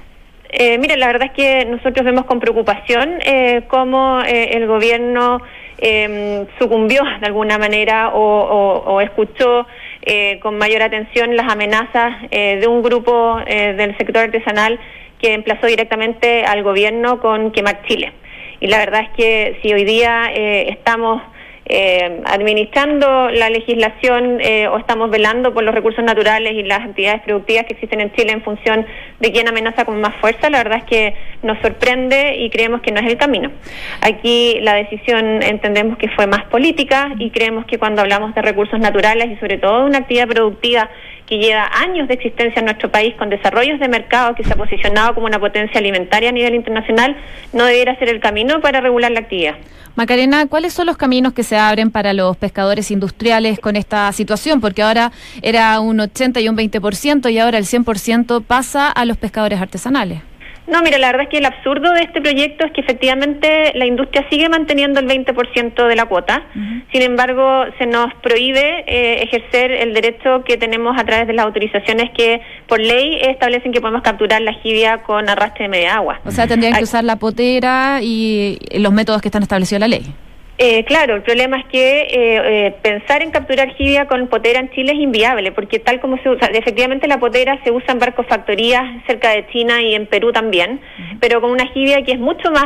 Eh, 0.49 0.77
mire, 0.77 0.95
la 0.97 1.07
verdad 1.07 1.27
es 1.27 1.33
que 1.33 1.65
nosotros 1.65 2.05
vemos 2.05 2.25
con 2.25 2.39
preocupación 2.39 3.19
eh, 3.25 3.63
cómo 3.67 4.21
eh, 4.21 4.51
el 4.53 4.65
gobierno 4.65 5.41
em, 5.77 6.47
sucumbió 6.57 7.03
de 7.19 7.25
alguna 7.25 7.57
manera 7.57 8.11
o, 8.13 9.01
escuchó 9.01 9.67
eh, 10.01 10.39
con 10.41 10.57
mayor 10.57 10.81
atención 10.81 11.35
las 11.35 11.51
amenazas 11.51 12.29
de 12.31 12.65
un 12.67 12.81
grupo 12.81 13.39
del 13.45 13.95
sector 13.97 14.23
artesanal 14.23 14.79
que 15.19 15.33
emplazó 15.33 15.67
directamente 15.67 16.45
al 16.45 16.63
gobierno 16.63 17.19
con 17.19 17.51
quemar 17.51 17.83
Chile. 17.87 18.13
Y 18.59 18.67
la 18.67 18.77
verdad 18.79 19.01
es 19.01 19.09
que 19.17 19.59
si 19.61 19.73
hoy 19.73 19.85
día 19.85 20.31
estamos 20.33 21.21
eh, 21.69 22.21
administrando 22.25 23.29
la 23.29 23.49
legislación 23.49 24.39
eh, 24.39 24.69
o 24.69 24.77
estamos 24.77 25.09
velando 25.09 25.53
por 25.53 25.63
los 25.63 25.75
recursos 25.75 26.03
naturales 26.03 26.53
y 26.53 26.63
las 26.63 26.79
actividades 26.79 27.21
productivas 27.23 27.65
que 27.65 27.73
existen 27.73 27.99
en 27.99 28.13
Chile 28.13 28.31
en 28.31 28.41
función 28.41 28.85
de 29.19 29.31
quién 29.33 29.49
amenaza 29.49 29.83
con 29.83 29.99
más 29.99 30.15
fuerza, 30.15 30.49
la 30.49 30.59
verdad 30.59 30.77
es 30.77 30.83
que 30.85 31.13
nos 31.43 31.59
sorprende 31.59 32.37
y 32.37 32.49
creemos 32.49 32.81
que 32.81 32.91
no 32.91 33.01
es 33.01 33.07
el 33.07 33.17
camino. 33.17 33.51
Aquí 33.99 34.59
la 34.61 34.75
decisión 34.75 35.43
entendemos 35.43 35.97
que 35.97 36.07
fue 36.09 36.25
más 36.25 36.45
política 36.45 37.11
y 37.19 37.31
creemos 37.31 37.65
que 37.65 37.77
cuando 37.77 38.01
hablamos 38.01 38.33
de 38.33 38.41
recursos 38.41 38.79
naturales 38.79 39.29
y 39.29 39.35
sobre 39.35 39.57
todo 39.57 39.81
de 39.81 39.85
una 39.87 39.97
actividad 39.97 40.27
productiva 40.27 40.89
que 41.25 41.37
lleva 41.37 41.69
años 41.73 42.07
de 42.07 42.13
existencia 42.13 42.59
en 42.59 42.65
nuestro 42.65 42.89
país 42.89 43.13
con 43.15 43.29
desarrollos 43.29 43.79
de 43.79 43.89
mercado 43.89 44.33
que 44.35 44.45
se 44.45 44.53
ha 44.53 44.55
posicionado 44.55 45.13
como 45.13 45.27
una 45.27 45.39
potencia 45.39 45.79
alimentaria 45.79 46.29
a 46.29 46.31
nivel 46.31 46.55
internacional, 46.55 47.17
no 47.51 47.65
debiera 47.65 47.97
ser 47.99 48.07
el 48.07 48.21
camino 48.21 48.61
para 48.61 48.79
regular 48.79 49.11
la 49.11 49.19
actividad. 49.19 49.55
Macarena, 49.97 50.45
¿cuáles 50.45 50.73
son 50.73 50.85
los 50.85 50.95
caminos 50.95 51.33
que 51.33 51.41
se 51.41 51.56
abren 51.57 51.91
para 51.91 52.13
los 52.13 52.37
pescadores 52.37 52.91
industriales 52.91 53.59
con 53.59 53.75
esta 53.75 54.11
situación? 54.11 54.61
Porque 54.61 54.81
ahora 54.81 55.11
era 55.41 55.79
un 55.79 55.99
80 55.99 56.39
y 56.39 56.49
un 56.49 56.57
20% 56.57 57.31
y 57.31 57.39
ahora 57.39 57.57
el 57.57 57.65
100% 57.65 58.43
pasa 58.43 58.89
a 58.89 59.05
los 59.05 59.17
pescadores 59.17 59.59
artesanales. 59.59 60.21
No, 60.67 60.81
mira, 60.81 60.97
la 60.97 61.07
verdad 61.07 61.23
es 61.23 61.29
que 61.29 61.37
el 61.37 61.45
absurdo 61.45 61.93
de 61.93 62.01
este 62.01 62.19
proyecto 62.19 62.65
es 62.65 62.73
que 62.73 62.81
efectivamente 62.81 63.71
la 63.75 63.85
industria 63.85 64.25
sigue 64.29 64.49
manteniendo 64.49 64.99
el 64.99 65.07
20% 65.07 65.87
de 65.87 65.95
la 65.95 66.05
cuota. 66.07 66.43
Sin 66.91 67.01
embargo, 67.01 67.63
se 67.77 67.85
nos 67.85 68.13
prohíbe 68.15 68.83
eh, 68.85 69.23
ejercer 69.23 69.71
el 69.71 69.93
derecho 69.93 70.43
que 70.43 70.57
tenemos 70.57 70.99
a 70.99 71.05
través 71.05 71.25
de 71.25 71.33
las 71.33 71.45
autorizaciones 71.45 72.11
que 72.11 72.41
por 72.67 72.81
ley 72.81 73.17
establecen 73.21 73.71
que 73.71 73.79
podemos 73.79 74.01
capturar 74.01 74.41
la 74.41 74.53
jibia 74.55 75.03
con 75.03 75.29
arrastre 75.29 75.63
de 75.63 75.69
media 75.69 75.95
agua. 75.95 76.19
O 76.25 76.31
sea, 76.31 76.47
tendrían 76.47 76.73
que 76.73 76.83
usar 76.83 77.05
la 77.05 77.15
potera 77.15 77.99
y 78.01 78.59
los 78.73 78.91
métodos 78.91 79.21
que 79.21 79.29
están 79.29 79.43
establecidos 79.43 79.81
en 79.81 79.89
la 79.89 79.97
ley. 79.97 80.13
Eh, 80.59 80.83
claro, 80.85 81.15
el 81.15 81.21
problema 81.21 81.59
es 81.59 81.65
que 81.65 81.99
eh, 82.01 82.07
eh, 82.11 82.75
pensar 82.81 83.21
en 83.21 83.29
capturar 83.29 83.75
jibia 83.75 84.07
con 84.07 84.27
potera 84.27 84.59
en 84.59 84.71
Chile 84.71 84.93
es 84.93 84.99
inviable, 84.99 85.51
porque 85.51 85.77
tal 85.77 85.99
como 85.99 86.17
se 86.23 86.29
usa, 86.29 86.47
efectivamente 86.47 87.07
la 87.07 87.19
potera 87.19 87.59
se 87.63 87.71
usa 87.71 87.93
en 87.93 87.99
barcos 87.99 88.25
factorías 88.27 88.83
cerca 89.05 89.29
de 89.29 89.45
China 89.49 89.83
y 89.83 89.93
en 89.93 90.07
Perú 90.07 90.31
también, 90.31 90.81
pero 91.19 91.41
con 91.41 91.51
una 91.51 91.67
jibia 91.67 92.01
que 92.01 92.13
es 92.13 92.19
mucho 92.19 92.49
más 92.49 92.65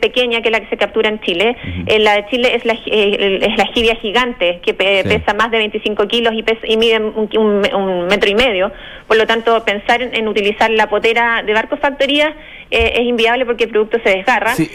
pequeña 0.00 0.42
que 0.42 0.50
la 0.50 0.60
que 0.60 0.68
se 0.68 0.76
captura 0.76 1.08
en 1.08 1.20
Chile. 1.20 1.56
la 1.98 2.14
de 2.14 2.26
Chile 2.26 2.54
es 2.54 2.64
la, 2.64 2.74
es 2.86 3.56
la 3.56 3.66
jibia 3.74 3.96
gigante, 3.96 4.60
que 4.64 4.74
pesa 4.74 5.34
más 5.34 5.50
de 5.50 5.58
25 5.58 6.06
kilos 6.06 6.34
y, 6.34 6.44
y 6.72 6.76
mide 6.76 7.00
un, 7.00 8.06
metro 8.08 8.30
y 8.30 8.34
medio. 8.34 8.70
Por 9.08 9.16
lo 9.16 9.26
tanto, 9.26 9.64
pensar 9.64 10.02
en, 10.02 10.28
utilizar 10.28 10.70
la 10.70 10.88
potera 10.88 11.42
de 11.42 11.52
barcos 11.52 11.80
factorías 11.80 12.32
es 12.70 13.02
inviable 13.02 13.44
porque 13.46 13.64
el 13.64 13.70
producto 13.70 13.98
se 14.04 14.10
desgarra. 14.10 14.54
Sí, 14.54 14.70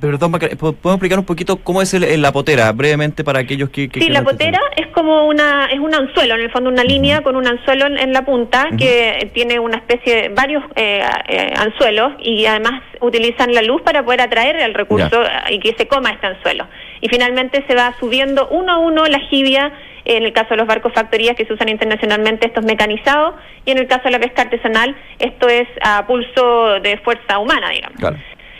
perdón, 0.00 0.32
¿podemos 0.32 0.94
explicar 0.94 1.18
un 1.18 1.24
poquito 1.24 1.56
cómo 1.56 1.82
es 1.82 1.85
es 1.94 2.18
la 2.18 2.32
potera? 2.32 2.72
Brevemente 2.72 3.24
para 3.24 3.40
aquellos 3.40 3.70
que... 3.70 3.88
sí, 3.92 4.08
la 4.08 4.22
potera 4.22 4.60
es 4.76 4.88
como 4.88 5.26
una, 5.26 5.66
es 5.66 5.78
un 5.78 5.94
anzuelo, 5.94 6.34
en 6.34 6.42
el 6.42 6.50
fondo 6.50 6.70
una 6.70 6.84
línea 6.84 7.22
con 7.22 7.36
un 7.36 7.46
anzuelo 7.46 7.86
en, 7.86 8.12
la 8.12 8.24
punta 8.24 8.68
que 8.78 9.30
tiene 9.34 9.58
una 9.58 9.76
especie 9.76 10.22
de 10.22 10.28
varios 10.30 10.62
eh, 10.74 11.02
eh, 11.28 11.54
anzuelos 11.56 12.12
y 12.20 12.46
además 12.46 12.82
utilizan 13.00 13.52
la 13.52 13.62
luz 13.62 13.82
para 13.82 14.04
poder 14.04 14.22
atraer 14.22 14.56
el 14.56 14.74
recurso 14.74 15.22
y 15.50 15.58
que 15.58 15.74
se 15.76 15.86
coma 15.86 16.10
este 16.10 16.26
anzuelo. 16.26 16.66
Y 17.00 17.08
finalmente 17.08 17.64
se 17.66 17.74
va 17.74 17.94
subiendo 18.00 18.48
uno 18.48 18.72
a 18.72 18.78
uno 18.78 19.04
la 19.06 19.20
jibia 19.20 19.72
en 20.06 20.22
el 20.22 20.32
caso 20.32 20.50
de 20.50 20.58
los 20.58 20.66
barcos 20.66 20.92
factorías 20.92 21.36
que 21.36 21.44
se 21.44 21.52
usan 21.52 21.68
internacionalmente, 21.68 22.46
esto 22.46 22.60
es 22.60 22.66
mecanizado, 22.66 23.34
y 23.64 23.72
en 23.72 23.78
el 23.78 23.88
caso 23.88 24.04
de 24.04 24.12
la 24.12 24.20
pesca 24.20 24.42
artesanal, 24.42 24.96
esto 25.18 25.48
es 25.48 25.66
a 25.82 26.06
pulso 26.06 26.78
de 26.80 26.96
fuerza 26.98 27.38
humana, 27.38 27.70
digamos. 27.70 27.98
Claro. 27.98 28.16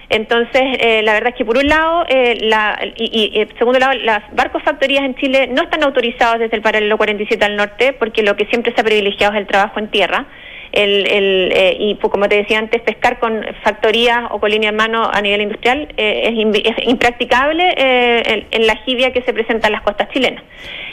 Entonces, 0.08 0.62
eh, 0.78 1.02
la 1.02 1.14
verdad 1.14 1.30
es 1.30 1.34
que 1.34 1.44
por 1.44 1.58
un 1.58 1.66
lado, 1.66 2.04
eh, 2.08 2.38
la, 2.42 2.78
y, 2.96 3.40
y, 3.40 3.58
segundo 3.58 3.80
lado, 3.80 3.94
las 3.94 4.22
barcos 4.34 4.62
factorías 4.62 5.04
en 5.04 5.16
Chile 5.16 5.48
no 5.48 5.62
están 5.62 5.82
autorizados 5.82 6.38
desde 6.38 6.56
el 6.56 6.62
paralelo 6.62 6.96
47 6.96 7.44
al 7.44 7.56
norte, 7.56 7.92
porque 7.92 8.22
lo 8.22 8.36
que 8.36 8.46
siempre 8.46 8.72
se 8.74 8.80
ha 8.80 8.84
privilegiado 8.84 9.34
es 9.34 9.40
el 9.40 9.46
trabajo 9.46 9.80
en 9.80 9.88
tierra. 9.88 10.26
El, 10.72 11.06
el, 11.06 11.52
eh, 11.52 11.76
y 11.78 11.94
pues, 11.94 12.10
como 12.12 12.28
te 12.28 12.36
decía 12.36 12.58
antes, 12.58 12.82
pescar 12.82 13.18
con 13.18 13.44
factorías 13.64 14.24
o 14.30 14.38
con 14.38 14.50
línea 14.50 14.70
en 14.70 14.76
mano 14.76 15.08
a 15.10 15.20
nivel 15.22 15.40
industrial 15.40 15.88
es, 15.96 16.34
impracticable 16.84 17.74
en, 17.76 18.46
en, 18.50 18.66
la 18.66 18.76
jibia 18.84 19.12
que 19.12 19.22
se 19.22 19.32
presenta 19.32 19.68
en 19.68 19.72
las 19.72 19.82
costas 19.82 20.08
chilenas. 20.10 20.42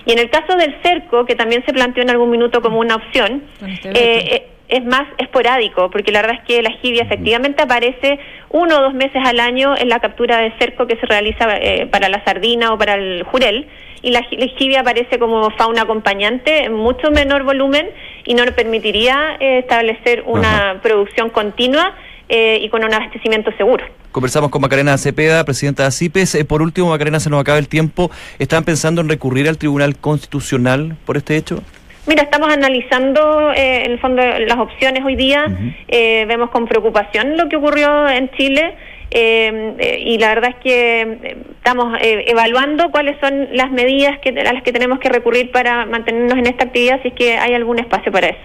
Y 0.06 0.14
en 0.14 0.20
el 0.20 0.30
caso 0.30 0.56
del 0.58 0.76
cerco, 0.84 1.26
que 1.26 1.36
también 1.36 1.64
se 1.66 1.74
planteó 1.74 2.02
en 2.02 2.10
algún 2.10 2.30
minuto 2.30 2.62
como 2.62 2.80
una 2.80 2.96
opción, 2.96 3.44
este 3.62 4.54
es 4.74 4.84
más 4.86 5.04
esporádico, 5.20 5.92
porque 5.92 6.12
la 6.12 6.22
verdad 6.22 6.40
es 6.42 6.48
que 6.48 6.62
la 6.64 6.72
jibia 6.72 7.04
efectivamente 7.04 7.62
aparece 7.62 8.20
uno 8.54 8.78
o 8.78 8.82
dos 8.84 8.94
meses 8.94 9.22
al 9.26 9.40
año 9.40 9.76
en 9.76 9.90
la 9.90 10.00
captura 10.00 10.38
de 10.38 10.54
cerco 10.60 10.88
que 10.88 10.96
se 10.96 11.06
realiza 11.08 11.58
eh, 11.58 11.88
para 11.88 12.08
la 12.08 12.24
sardina 12.24 12.72
o 12.72 12.78
para 12.78 12.94
el 12.94 13.24
jurel, 13.24 13.68
y 14.04 14.12
la, 14.12 14.22
jibia 14.58 14.82
aparece 14.82 15.18
como 15.18 15.50
fauna 15.52 15.84
acompañante 15.84 16.66
en 16.66 16.74
mucho 16.74 17.10
menor 17.10 17.44
volumen 17.44 17.90
y 18.26 18.36
no 18.36 18.44
permitiría 18.56 19.38
eh, 19.40 19.60
establecer 19.60 20.24
una 20.28 20.80
producción 20.84 21.30
continua 21.30 21.96
eh, 22.30 22.60
y 22.62 22.70
con 22.70 22.84
un 22.84 22.94
abastecimiento 22.94 23.52
seguro. 23.58 23.86
Conversamos 24.12 24.52
con 24.52 24.62
Macarena 24.62 24.98
Cepeda, 24.98 25.44
presidenta 25.46 25.84
de 25.84 25.88
ACIPES. 25.88 26.46
por 26.46 26.62
último, 26.62 26.90
Macarena, 26.90 27.20
se 27.20 27.30
nos 27.30 27.42
acaba 27.42 27.58
el 27.58 27.68
tiempo. 27.68 28.12
¿Están 28.38 28.66
pensando 28.66 29.02
en 29.02 29.10
recurrir 29.10 29.48
al 29.48 29.58
Tribunal 29.58 29.96
Constitucional 29.96 30.96
por 31.06 31.18
este 31.18 31.38
hecho? 31.38 31.64
Mira, 32.06 32.24
estamos 32.24 32.52
analizando 32.52 33.52
eh, 33.54 33.86
en 33.86 33.92
el 33.94 34.00
fondo 34.00 34.22
las 34.22 34.58
opciones 34.58 35.04
hoy 35.06 35.16
día. 35.16 35.46
eh, 35.88 36.26
vemos 36.28 36.50
con 36.50 36.68
preocupación 36.68 37.38
lo 37.38 37.48
que 37.48 37.56
ocurrió 37.56 38.08
en 38.10 38.30
Chile. 38.32 38.76
Eh, 39.16 39.76
eh 39.78 40.04
y 40.06 40.18
la 40.18 40.30
verdad 40.30 40.50
es 40.50 40.64
que 40.64 41.02
eh, 41.02 41.38
estamos 41.58 41.98
eh, 42.02 42.26
evaluando 42.28 42.90
cuáles 42.92 43.16
son 43.22 43.48
las 43.54 43.72
medidas 43.72 44.18
que, 44.20 44.30
a 44.30 44.54
las 44.54 44.64
que 44.64 44.74
tenemos 44.74 45.00
que 45.00 45.10
recurrir 45.10 45.52
para 45.52 45.86
mantenernos 45.86 46.38
en 46.38 46.48
esta 46.48 46.66
actividad, 46.66 47.00
si 47.04 47.10
es 47.10 47.14
que 47.14 47.38
hay 47.38 47.54
algún 47.54 47.80
espacio 47.80 48.12
para 48.12 48.28
eso. 48.28 48.42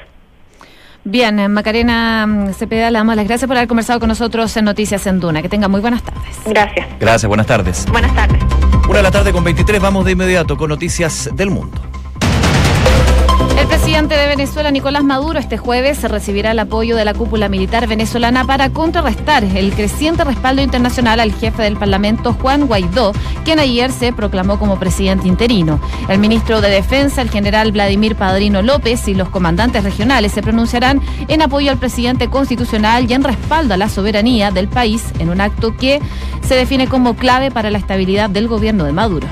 Bien, 1.05 1.51
Macarena 1.51 2.27
mm, 2.27 2.53
Cepeda, 2.53 2.91
le 2.91 2.99
damos 2.99 3.17
las 3.17 3.27
gracias 3.27 3.49
por 3.49 3.57
haber 3.57 3.69
conversado 3.69 3.99
con 3.99 4.09
nosotros 4.09 4.55
en 4.59 4.67
Noticias 4.67 5.07
en 5.07 5.21
Duna. 5.21 5.41
Que 5.41 5.49
tenga 5.49 5.69
muy 5.69 5.81
buenas 5.81 6.03
tardes. 6.03 6.39
Gracias. 6.45 6.87
Gracias, 7.01 7.27
buenas 7.27 7.47
tardes. 7.47 7.87
Buenas 7.91 8.15
tardes. 8.15 8.43
Una 8.89 8.99
de 8.99 9.03
la 9.03 9.11
tarde 9.11 9.33
con 9.33 9.43
23, 9.43 9.81
vamos 9.81 10.05
de 10.05 10.13
inmediato 10.13 10.57
con 10.57 10.69
Noticias 10.69 11.31
del 11.35 11.51
Mundo. 11.51 11.81
El 13.59 13.67
presidente 13.67 14.15
de 14.17 14.29
Venezuela, 14.29 14.71
Nicolás 14.71 15.03
Maduro, 15.03 15.41
este 15.41 15.59
jueves 15.59 16.01
recibirá 16.05 16.53
el 16.53 16.61
apoyo 16.61 16.95
de 16.95 17.05
la 17.05 17.13
cúpula 17.13 17.49
militar 17.49 17.89
venezolana 17.89 18.45
para 18.45 18.71
contrarrestar 18.71 19.43
el 19.43 19.73
creciente 19.73 20.23
respaldo 20.23 20.63
internacional 20.63 21.19
al 21.19 21.33
jefe 21.33 21.65
del 21.65 21.77
Parlamento, 21.77 22.35
Juan 22.35 22.69
Guaidó, 22.69 23.13
quien 23.45 23.59
ayer 23.59 23.91
se 23.91 24.13
proclamó 24.13 24.61
como 24.61 24.79
presidente 24.79 25.27
interino. 25.27 25.81
El 26.09 26.21
ministro 26.21 26.61
de 26.61 26.71
Defensa, 26.71 27.21
el 27.21 27.31
general 27.31 27.73
Vladimir 27.73 28.15
Padrino 28.15 28.63
López 28.63 29.09
y 29.09 29.15
los 29.15 29.29
comandantes 29.29 29.83
regionales 29.83 30.31
se 30.31 30.43
pronunciarán 30.43 31.03
en 31.27 31.43
apoyo 31.43 31.73
al 31.73 31.79
presidente 31.79 32.31
constitucional 32.31 33.11
y 33.11 33.15
en 33.15 33.25
respaldo 33.25 33.75
a 33.75 33.77
la 33.77 33.89
soberanía 33.89 34.53
del 34.53 34.69
país 34.69 35.05
en 35.19 35.31
un 35.31 35.41
acto 35.41 35.77
que 35.77 36.01
se 36.47 36.55
define 36.55 36.87
como 36.87 37.17
clave 37.17 37.51
para 37.51 37.73
la 37.73 37.79
estabilidad 37.79 38.31
del 38.31 38.47
gobierno 38.47 38.85
de 38.85 38.93
Maduro. 38.93 39.27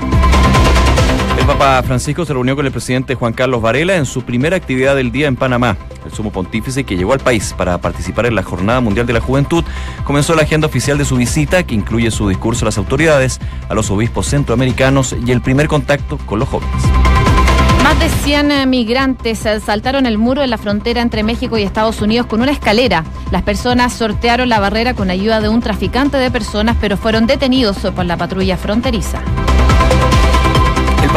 Papa 1.47 1.81
Francisco 1.81 2.25
se 2.25 2.33
reunió 2.33 2.57
con 2.57 2.65
el 2.65 2.73
presidente 2.73 3.15
Juan 3.15 3.31
Carlos 3.31 3.61
Varela 3.61 3.95
en 3.95 4.05
su 4.05 4.23
primera 4.23 4.57
actividad 4.57 4.97
del 4.97 5.13
día 5.13 5.29
en 5.29 5.37
Panamá. 5.37 5.77
El 6.05 6.11
sumo 6.11 6.29
pontífice 6.29 6.83
que 6.83 6.97
llegó 6.97 7.13
al 7.13 7.21
país 7.21 7.55
para 7.57 7.77
participar 7.77 8.25
en 8.25 8.35
la 8.35 8.43
Jornada 8.43 8.81
Mundial 8.81 9.07
de 9.07 9.13
la 9.13 9.21
Juventud 9.21 9.63
comenzó 10.03 10.35
la 10.35 10.41
agenda 10.41 10.67
oficial 10.67 10.97
de 10.97 11.05
su 11.05 11.15
visita, 11.15 11.63
que 11.63 11.73
incluye 11.73 12.11
su 12.11 12.27
discurso 12.27 12.65
a 12.65 12.67
las 12.67 12.77
autoridades, 12.77 13.39
a 13.69 13.73
los 13.75 13.89
obispos 13.89 14.27
centroamericanos 14.27 15.15
y 15.25 15.31
el 15.31 15.39
primer 15.39 15.69
contacto 15.69 16.17
con 16.25 16.39
los 16.39 16.49
jóvenes. 16.49 16.75
Más 17.81 17.97
de 17.97 18.09
100 18.09 18.69
migrantes 18.69 19.39
saltaron 19.63 20.05
el 20.05 20.17
muro 20.17 20.43
en 20.43 20.49
la 20.49 20.57
frontera 20.57 21.01
entre 21.01 21.23
México 21.23 21.57
y 21.57 21.63
Estados 21.63 22.01
Unidos 22.01 22.27
con 22.27 22.41
una 22.41 22.51
escalera. 22.51 23.05
Las 23.31 23.43
personas 23.43 23.93
sortearon 23.93 24.49
la 24.49 24.59
barrera 24.59 24.95
con 24.95 25.09
ayuda 25.09 25.39
de 25.39 25.47
un 25.47 25.61
traficante 25.61 26.17
de 26.17 26.29
personas, 26.29 26.75
pero 26.81 26.97
fueron 26.97 27.25
detenidos 27.25 27.77
por 27.95 28.03
la 28.03 28.17
patrulla 28.17 28.57
fronteriza. 28.57 29.21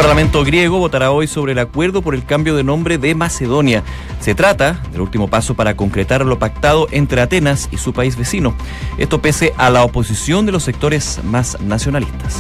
El 0.00 0.06
Parlamento 0.06 0.42
griego 0.44 0.78
votará 0.78 1.10
hoy 1.10 1.26
sobre 1.26 1.52
el 1.52 1.58
acuerdo 1.58 2.00
por 2.00 2.14
el 2.14 2.24
cambio 2.24 2.56
de 2.56 2.64
nombre 2.64 2.96
de 2.96 3.14
Macedonia. 3.14 3.82
Se 4.18 4.34
trata 4.34 4.80
del 4.92 5.02
último 5.02 5.28
paso 5.28 5.52
para 5.52 5.76
concretar 5.76 6.24
lo 6.24 6.38
pactado 6.38 6.88
entre 6.90 7.20
Atenas 7.20 7.68
y 7.70 7.76
su 7.76 7.92
país 7.92 8.16
vecino. 8.16 8.54
Esto 8.96 9.20
pese 9.20 9.52
a 9.58 9.68
la 9.68 9.84
oposición 9.84 10.46
de 10.46 10.52
los 10.52 10.62
sectores 10.62 11.20
más 11.22 11.60
nacionalistas. 11.60 12.38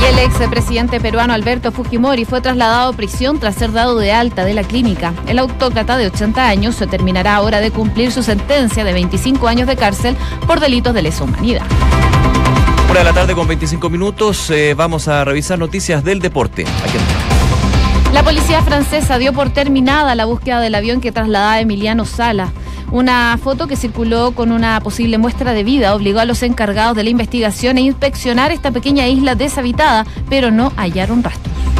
Y 0.00 0.06
el 0.06 0.18
expresidente 0.18 0.98
peruano 0.98 1.34
Alberto 1.34 1.72
Fujimori 1.72 2.24
fue 2.24 2.40
trasladado 2.40 2.92
a 2.92 2.96
prisión 2.96 3.38
tras 3.38 3.56
ser 3.56 3.72
dado 3.72 3.98
de 3.98 4.10
alta 4.10 4.46
de 4.46 4.54
la 4.54 4.64
clínica. 4.64 5.12
El 5.26 5.38
autócrata 5.38 5.98
de 5.98 6.06
80 6.06 6.48
años 6.48 6.74
se 6.74 6.86
terminará 6.86 7.34
ahora 7.34 7.60
de 7.60 7.70
cumplir 7.70 8.12
su 8.12 8.22
sentencia 8.22 8.82
de 8.82 8.94
25 8.94 9.46
años 9.46 9.68
de 9.68 9.76
cárcel 9.76 10.16
por 10.46 10.58
delitos 10.58 10.94
de 10.94 11.02
lesa 11.02 11.24
humanidad. 11.24 11.66
De 12.94 13.02
la 13.02 13.12
tarde 13.12 13.34
con 13.34 13.48
25 13.48 13.90
minutos. 13.90 14.50
eh, 14.50 14.74
vamos 14.74 15.08
a 15.08 15.24
revisar 15.24 15.58
noticias 15.58 16.04
del 16.04 16.20
deporte. 16.20 16.64
La 18.12 18.22
policía 18.22 18.62
francesa 18.62 19.18
dio 19.18 19.32
por 19.32 19.50
terminada 19.50 20.14
la 20.14 20.26
búsqueda 20.26 20.60
del 20.60 20.76
avión 20.76 21.00
que 21.00 21.10
trasladaba 21.10 21.54
a 21.54 21.60
Emiliano 21.60 22.04
Sala. 22.04 22.52
Una 22.92 23.36
foto 23.42 23.66
que 23.66 23.74
circuló 23.74 24.30
con 24.30 24.52
una 24.52 24.80
posible 24.80 25.18
muestra 25.18 25.54
de 25.54 25.64
vida 25.64 25.92
obligó 25.92 26.20
a 26.20 26.24
los 26.24 26.44
encargados 26.44 26.96
de 26.96 27.02
la 27.02 27.10
investigación 27.10 27.78
a 27.78 27.80
inspeccionar 27.80 28.52
esta 28.52 28.70
pequeña 28.70 29.08
isla 29.08 29.34
deshabitada, 29.34 30.06
pero 30.30 30.52
no 30.52 30.72
hallaron 30.76 31.24
rastros. 31.24 31.73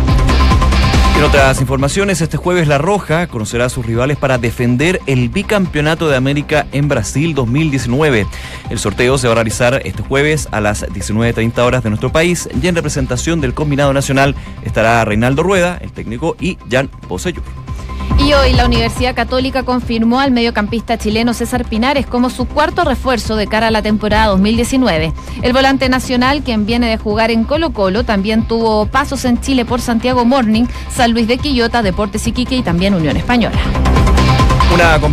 En 1.16 1.22
otras 1.22 1.60
informaciones, 1.60 2.20
este 2.20 2.36
jueves 2.36 2.66
La 2.66 2.76
Roja 2.76 3.28
conocerá 3.28 3.66
a 3.66 3.68
sus 3.68 3.86
rivales 3.86 4.16
para 4.16 4.36
defender 4.36 5.00
el 5.06 5.28
bicampeonato 5.28 6.08
de 6.08 6.16
América 6.16 6.66
en 6.72 6.88
Brasil 6.88 7.34
2019. 7.34 8.26
El 8.68 8.78
sorteo 8.80 9.16
se 9.16 9.28
va 9.28 9.32
a 9.32 9.34
realizar 9.36 9.80
este 9.84 10.02
jueves 10.02 10.48
a 10.50 10.60
las 10.60 10.84
19.30 10.84 11.58
horas 11.60 11.84
de 11.84 11.90
nuestro 11.90 12.10
país 12.10 12.48
y 12.60 12.66
en 12.66 12.74
representación 12.74 13.40
del 13.40 13.54
combinado 13.54 13.92
nacional 13.92 14.34
estará 14.64 15.04
Reinaldo 15.04 15.44
Rueda, 15.44 15.78
el 15.80 15.92
técnico, 15.92 16.36
y 16.40 16.58
Jan 16.68 16.88
Poseyur. 17.08 17.63
Y 18.18 18.32
hoy 18.32 18.52
la 18.52 18.66
Universidad 18.66 19.14
Católica 19.14 19.64
confirmó 19.64 20.20
al 20.20 20.30
mediocampista 20.30 20.96
chileno 20.96 21.34
César 21.34 21.64
Pinares 21.64 22.06
como 22.06 22.30
su 22.30 22.46
cuarto 22.46 22.84
refuerzo 22.84 23.36
de 23.36 23.46
cara 23.46 23.66
a 23.68 23.70
la 23.70 23.82
temporada 23.82 24.26
2019. 24.28 25.12
El 25.42 25.52
volante 25.52 25.88
nacional, 25.88 26.42
quien 26.42 26.64
viene 26.64 26.88
de 26.88 26.96
jugar 26.96 27.30
en 27.30 27.44
Colo 27.44 27.72
Colo, 27.72 28.04
también 28.04 28.46
tuvo 28.46 28.86
pasos 28.86 29.24
en 29.24 29.40
Chile 29.40 29.64
por 29.64 29.80
Santiago 29.80 30.24
Morning, 30.24 30.64
San 30.90 31.12
Luis 31.12 31.28
de 31.28 31.38
Quillota, 31.38 31.82
Deportes 31.82 32.26
Iquique 32.26 32.56
y 32.56 32.62
también 32.62 32.94
Unión 32.94 33.16
Española. 33.16 33.58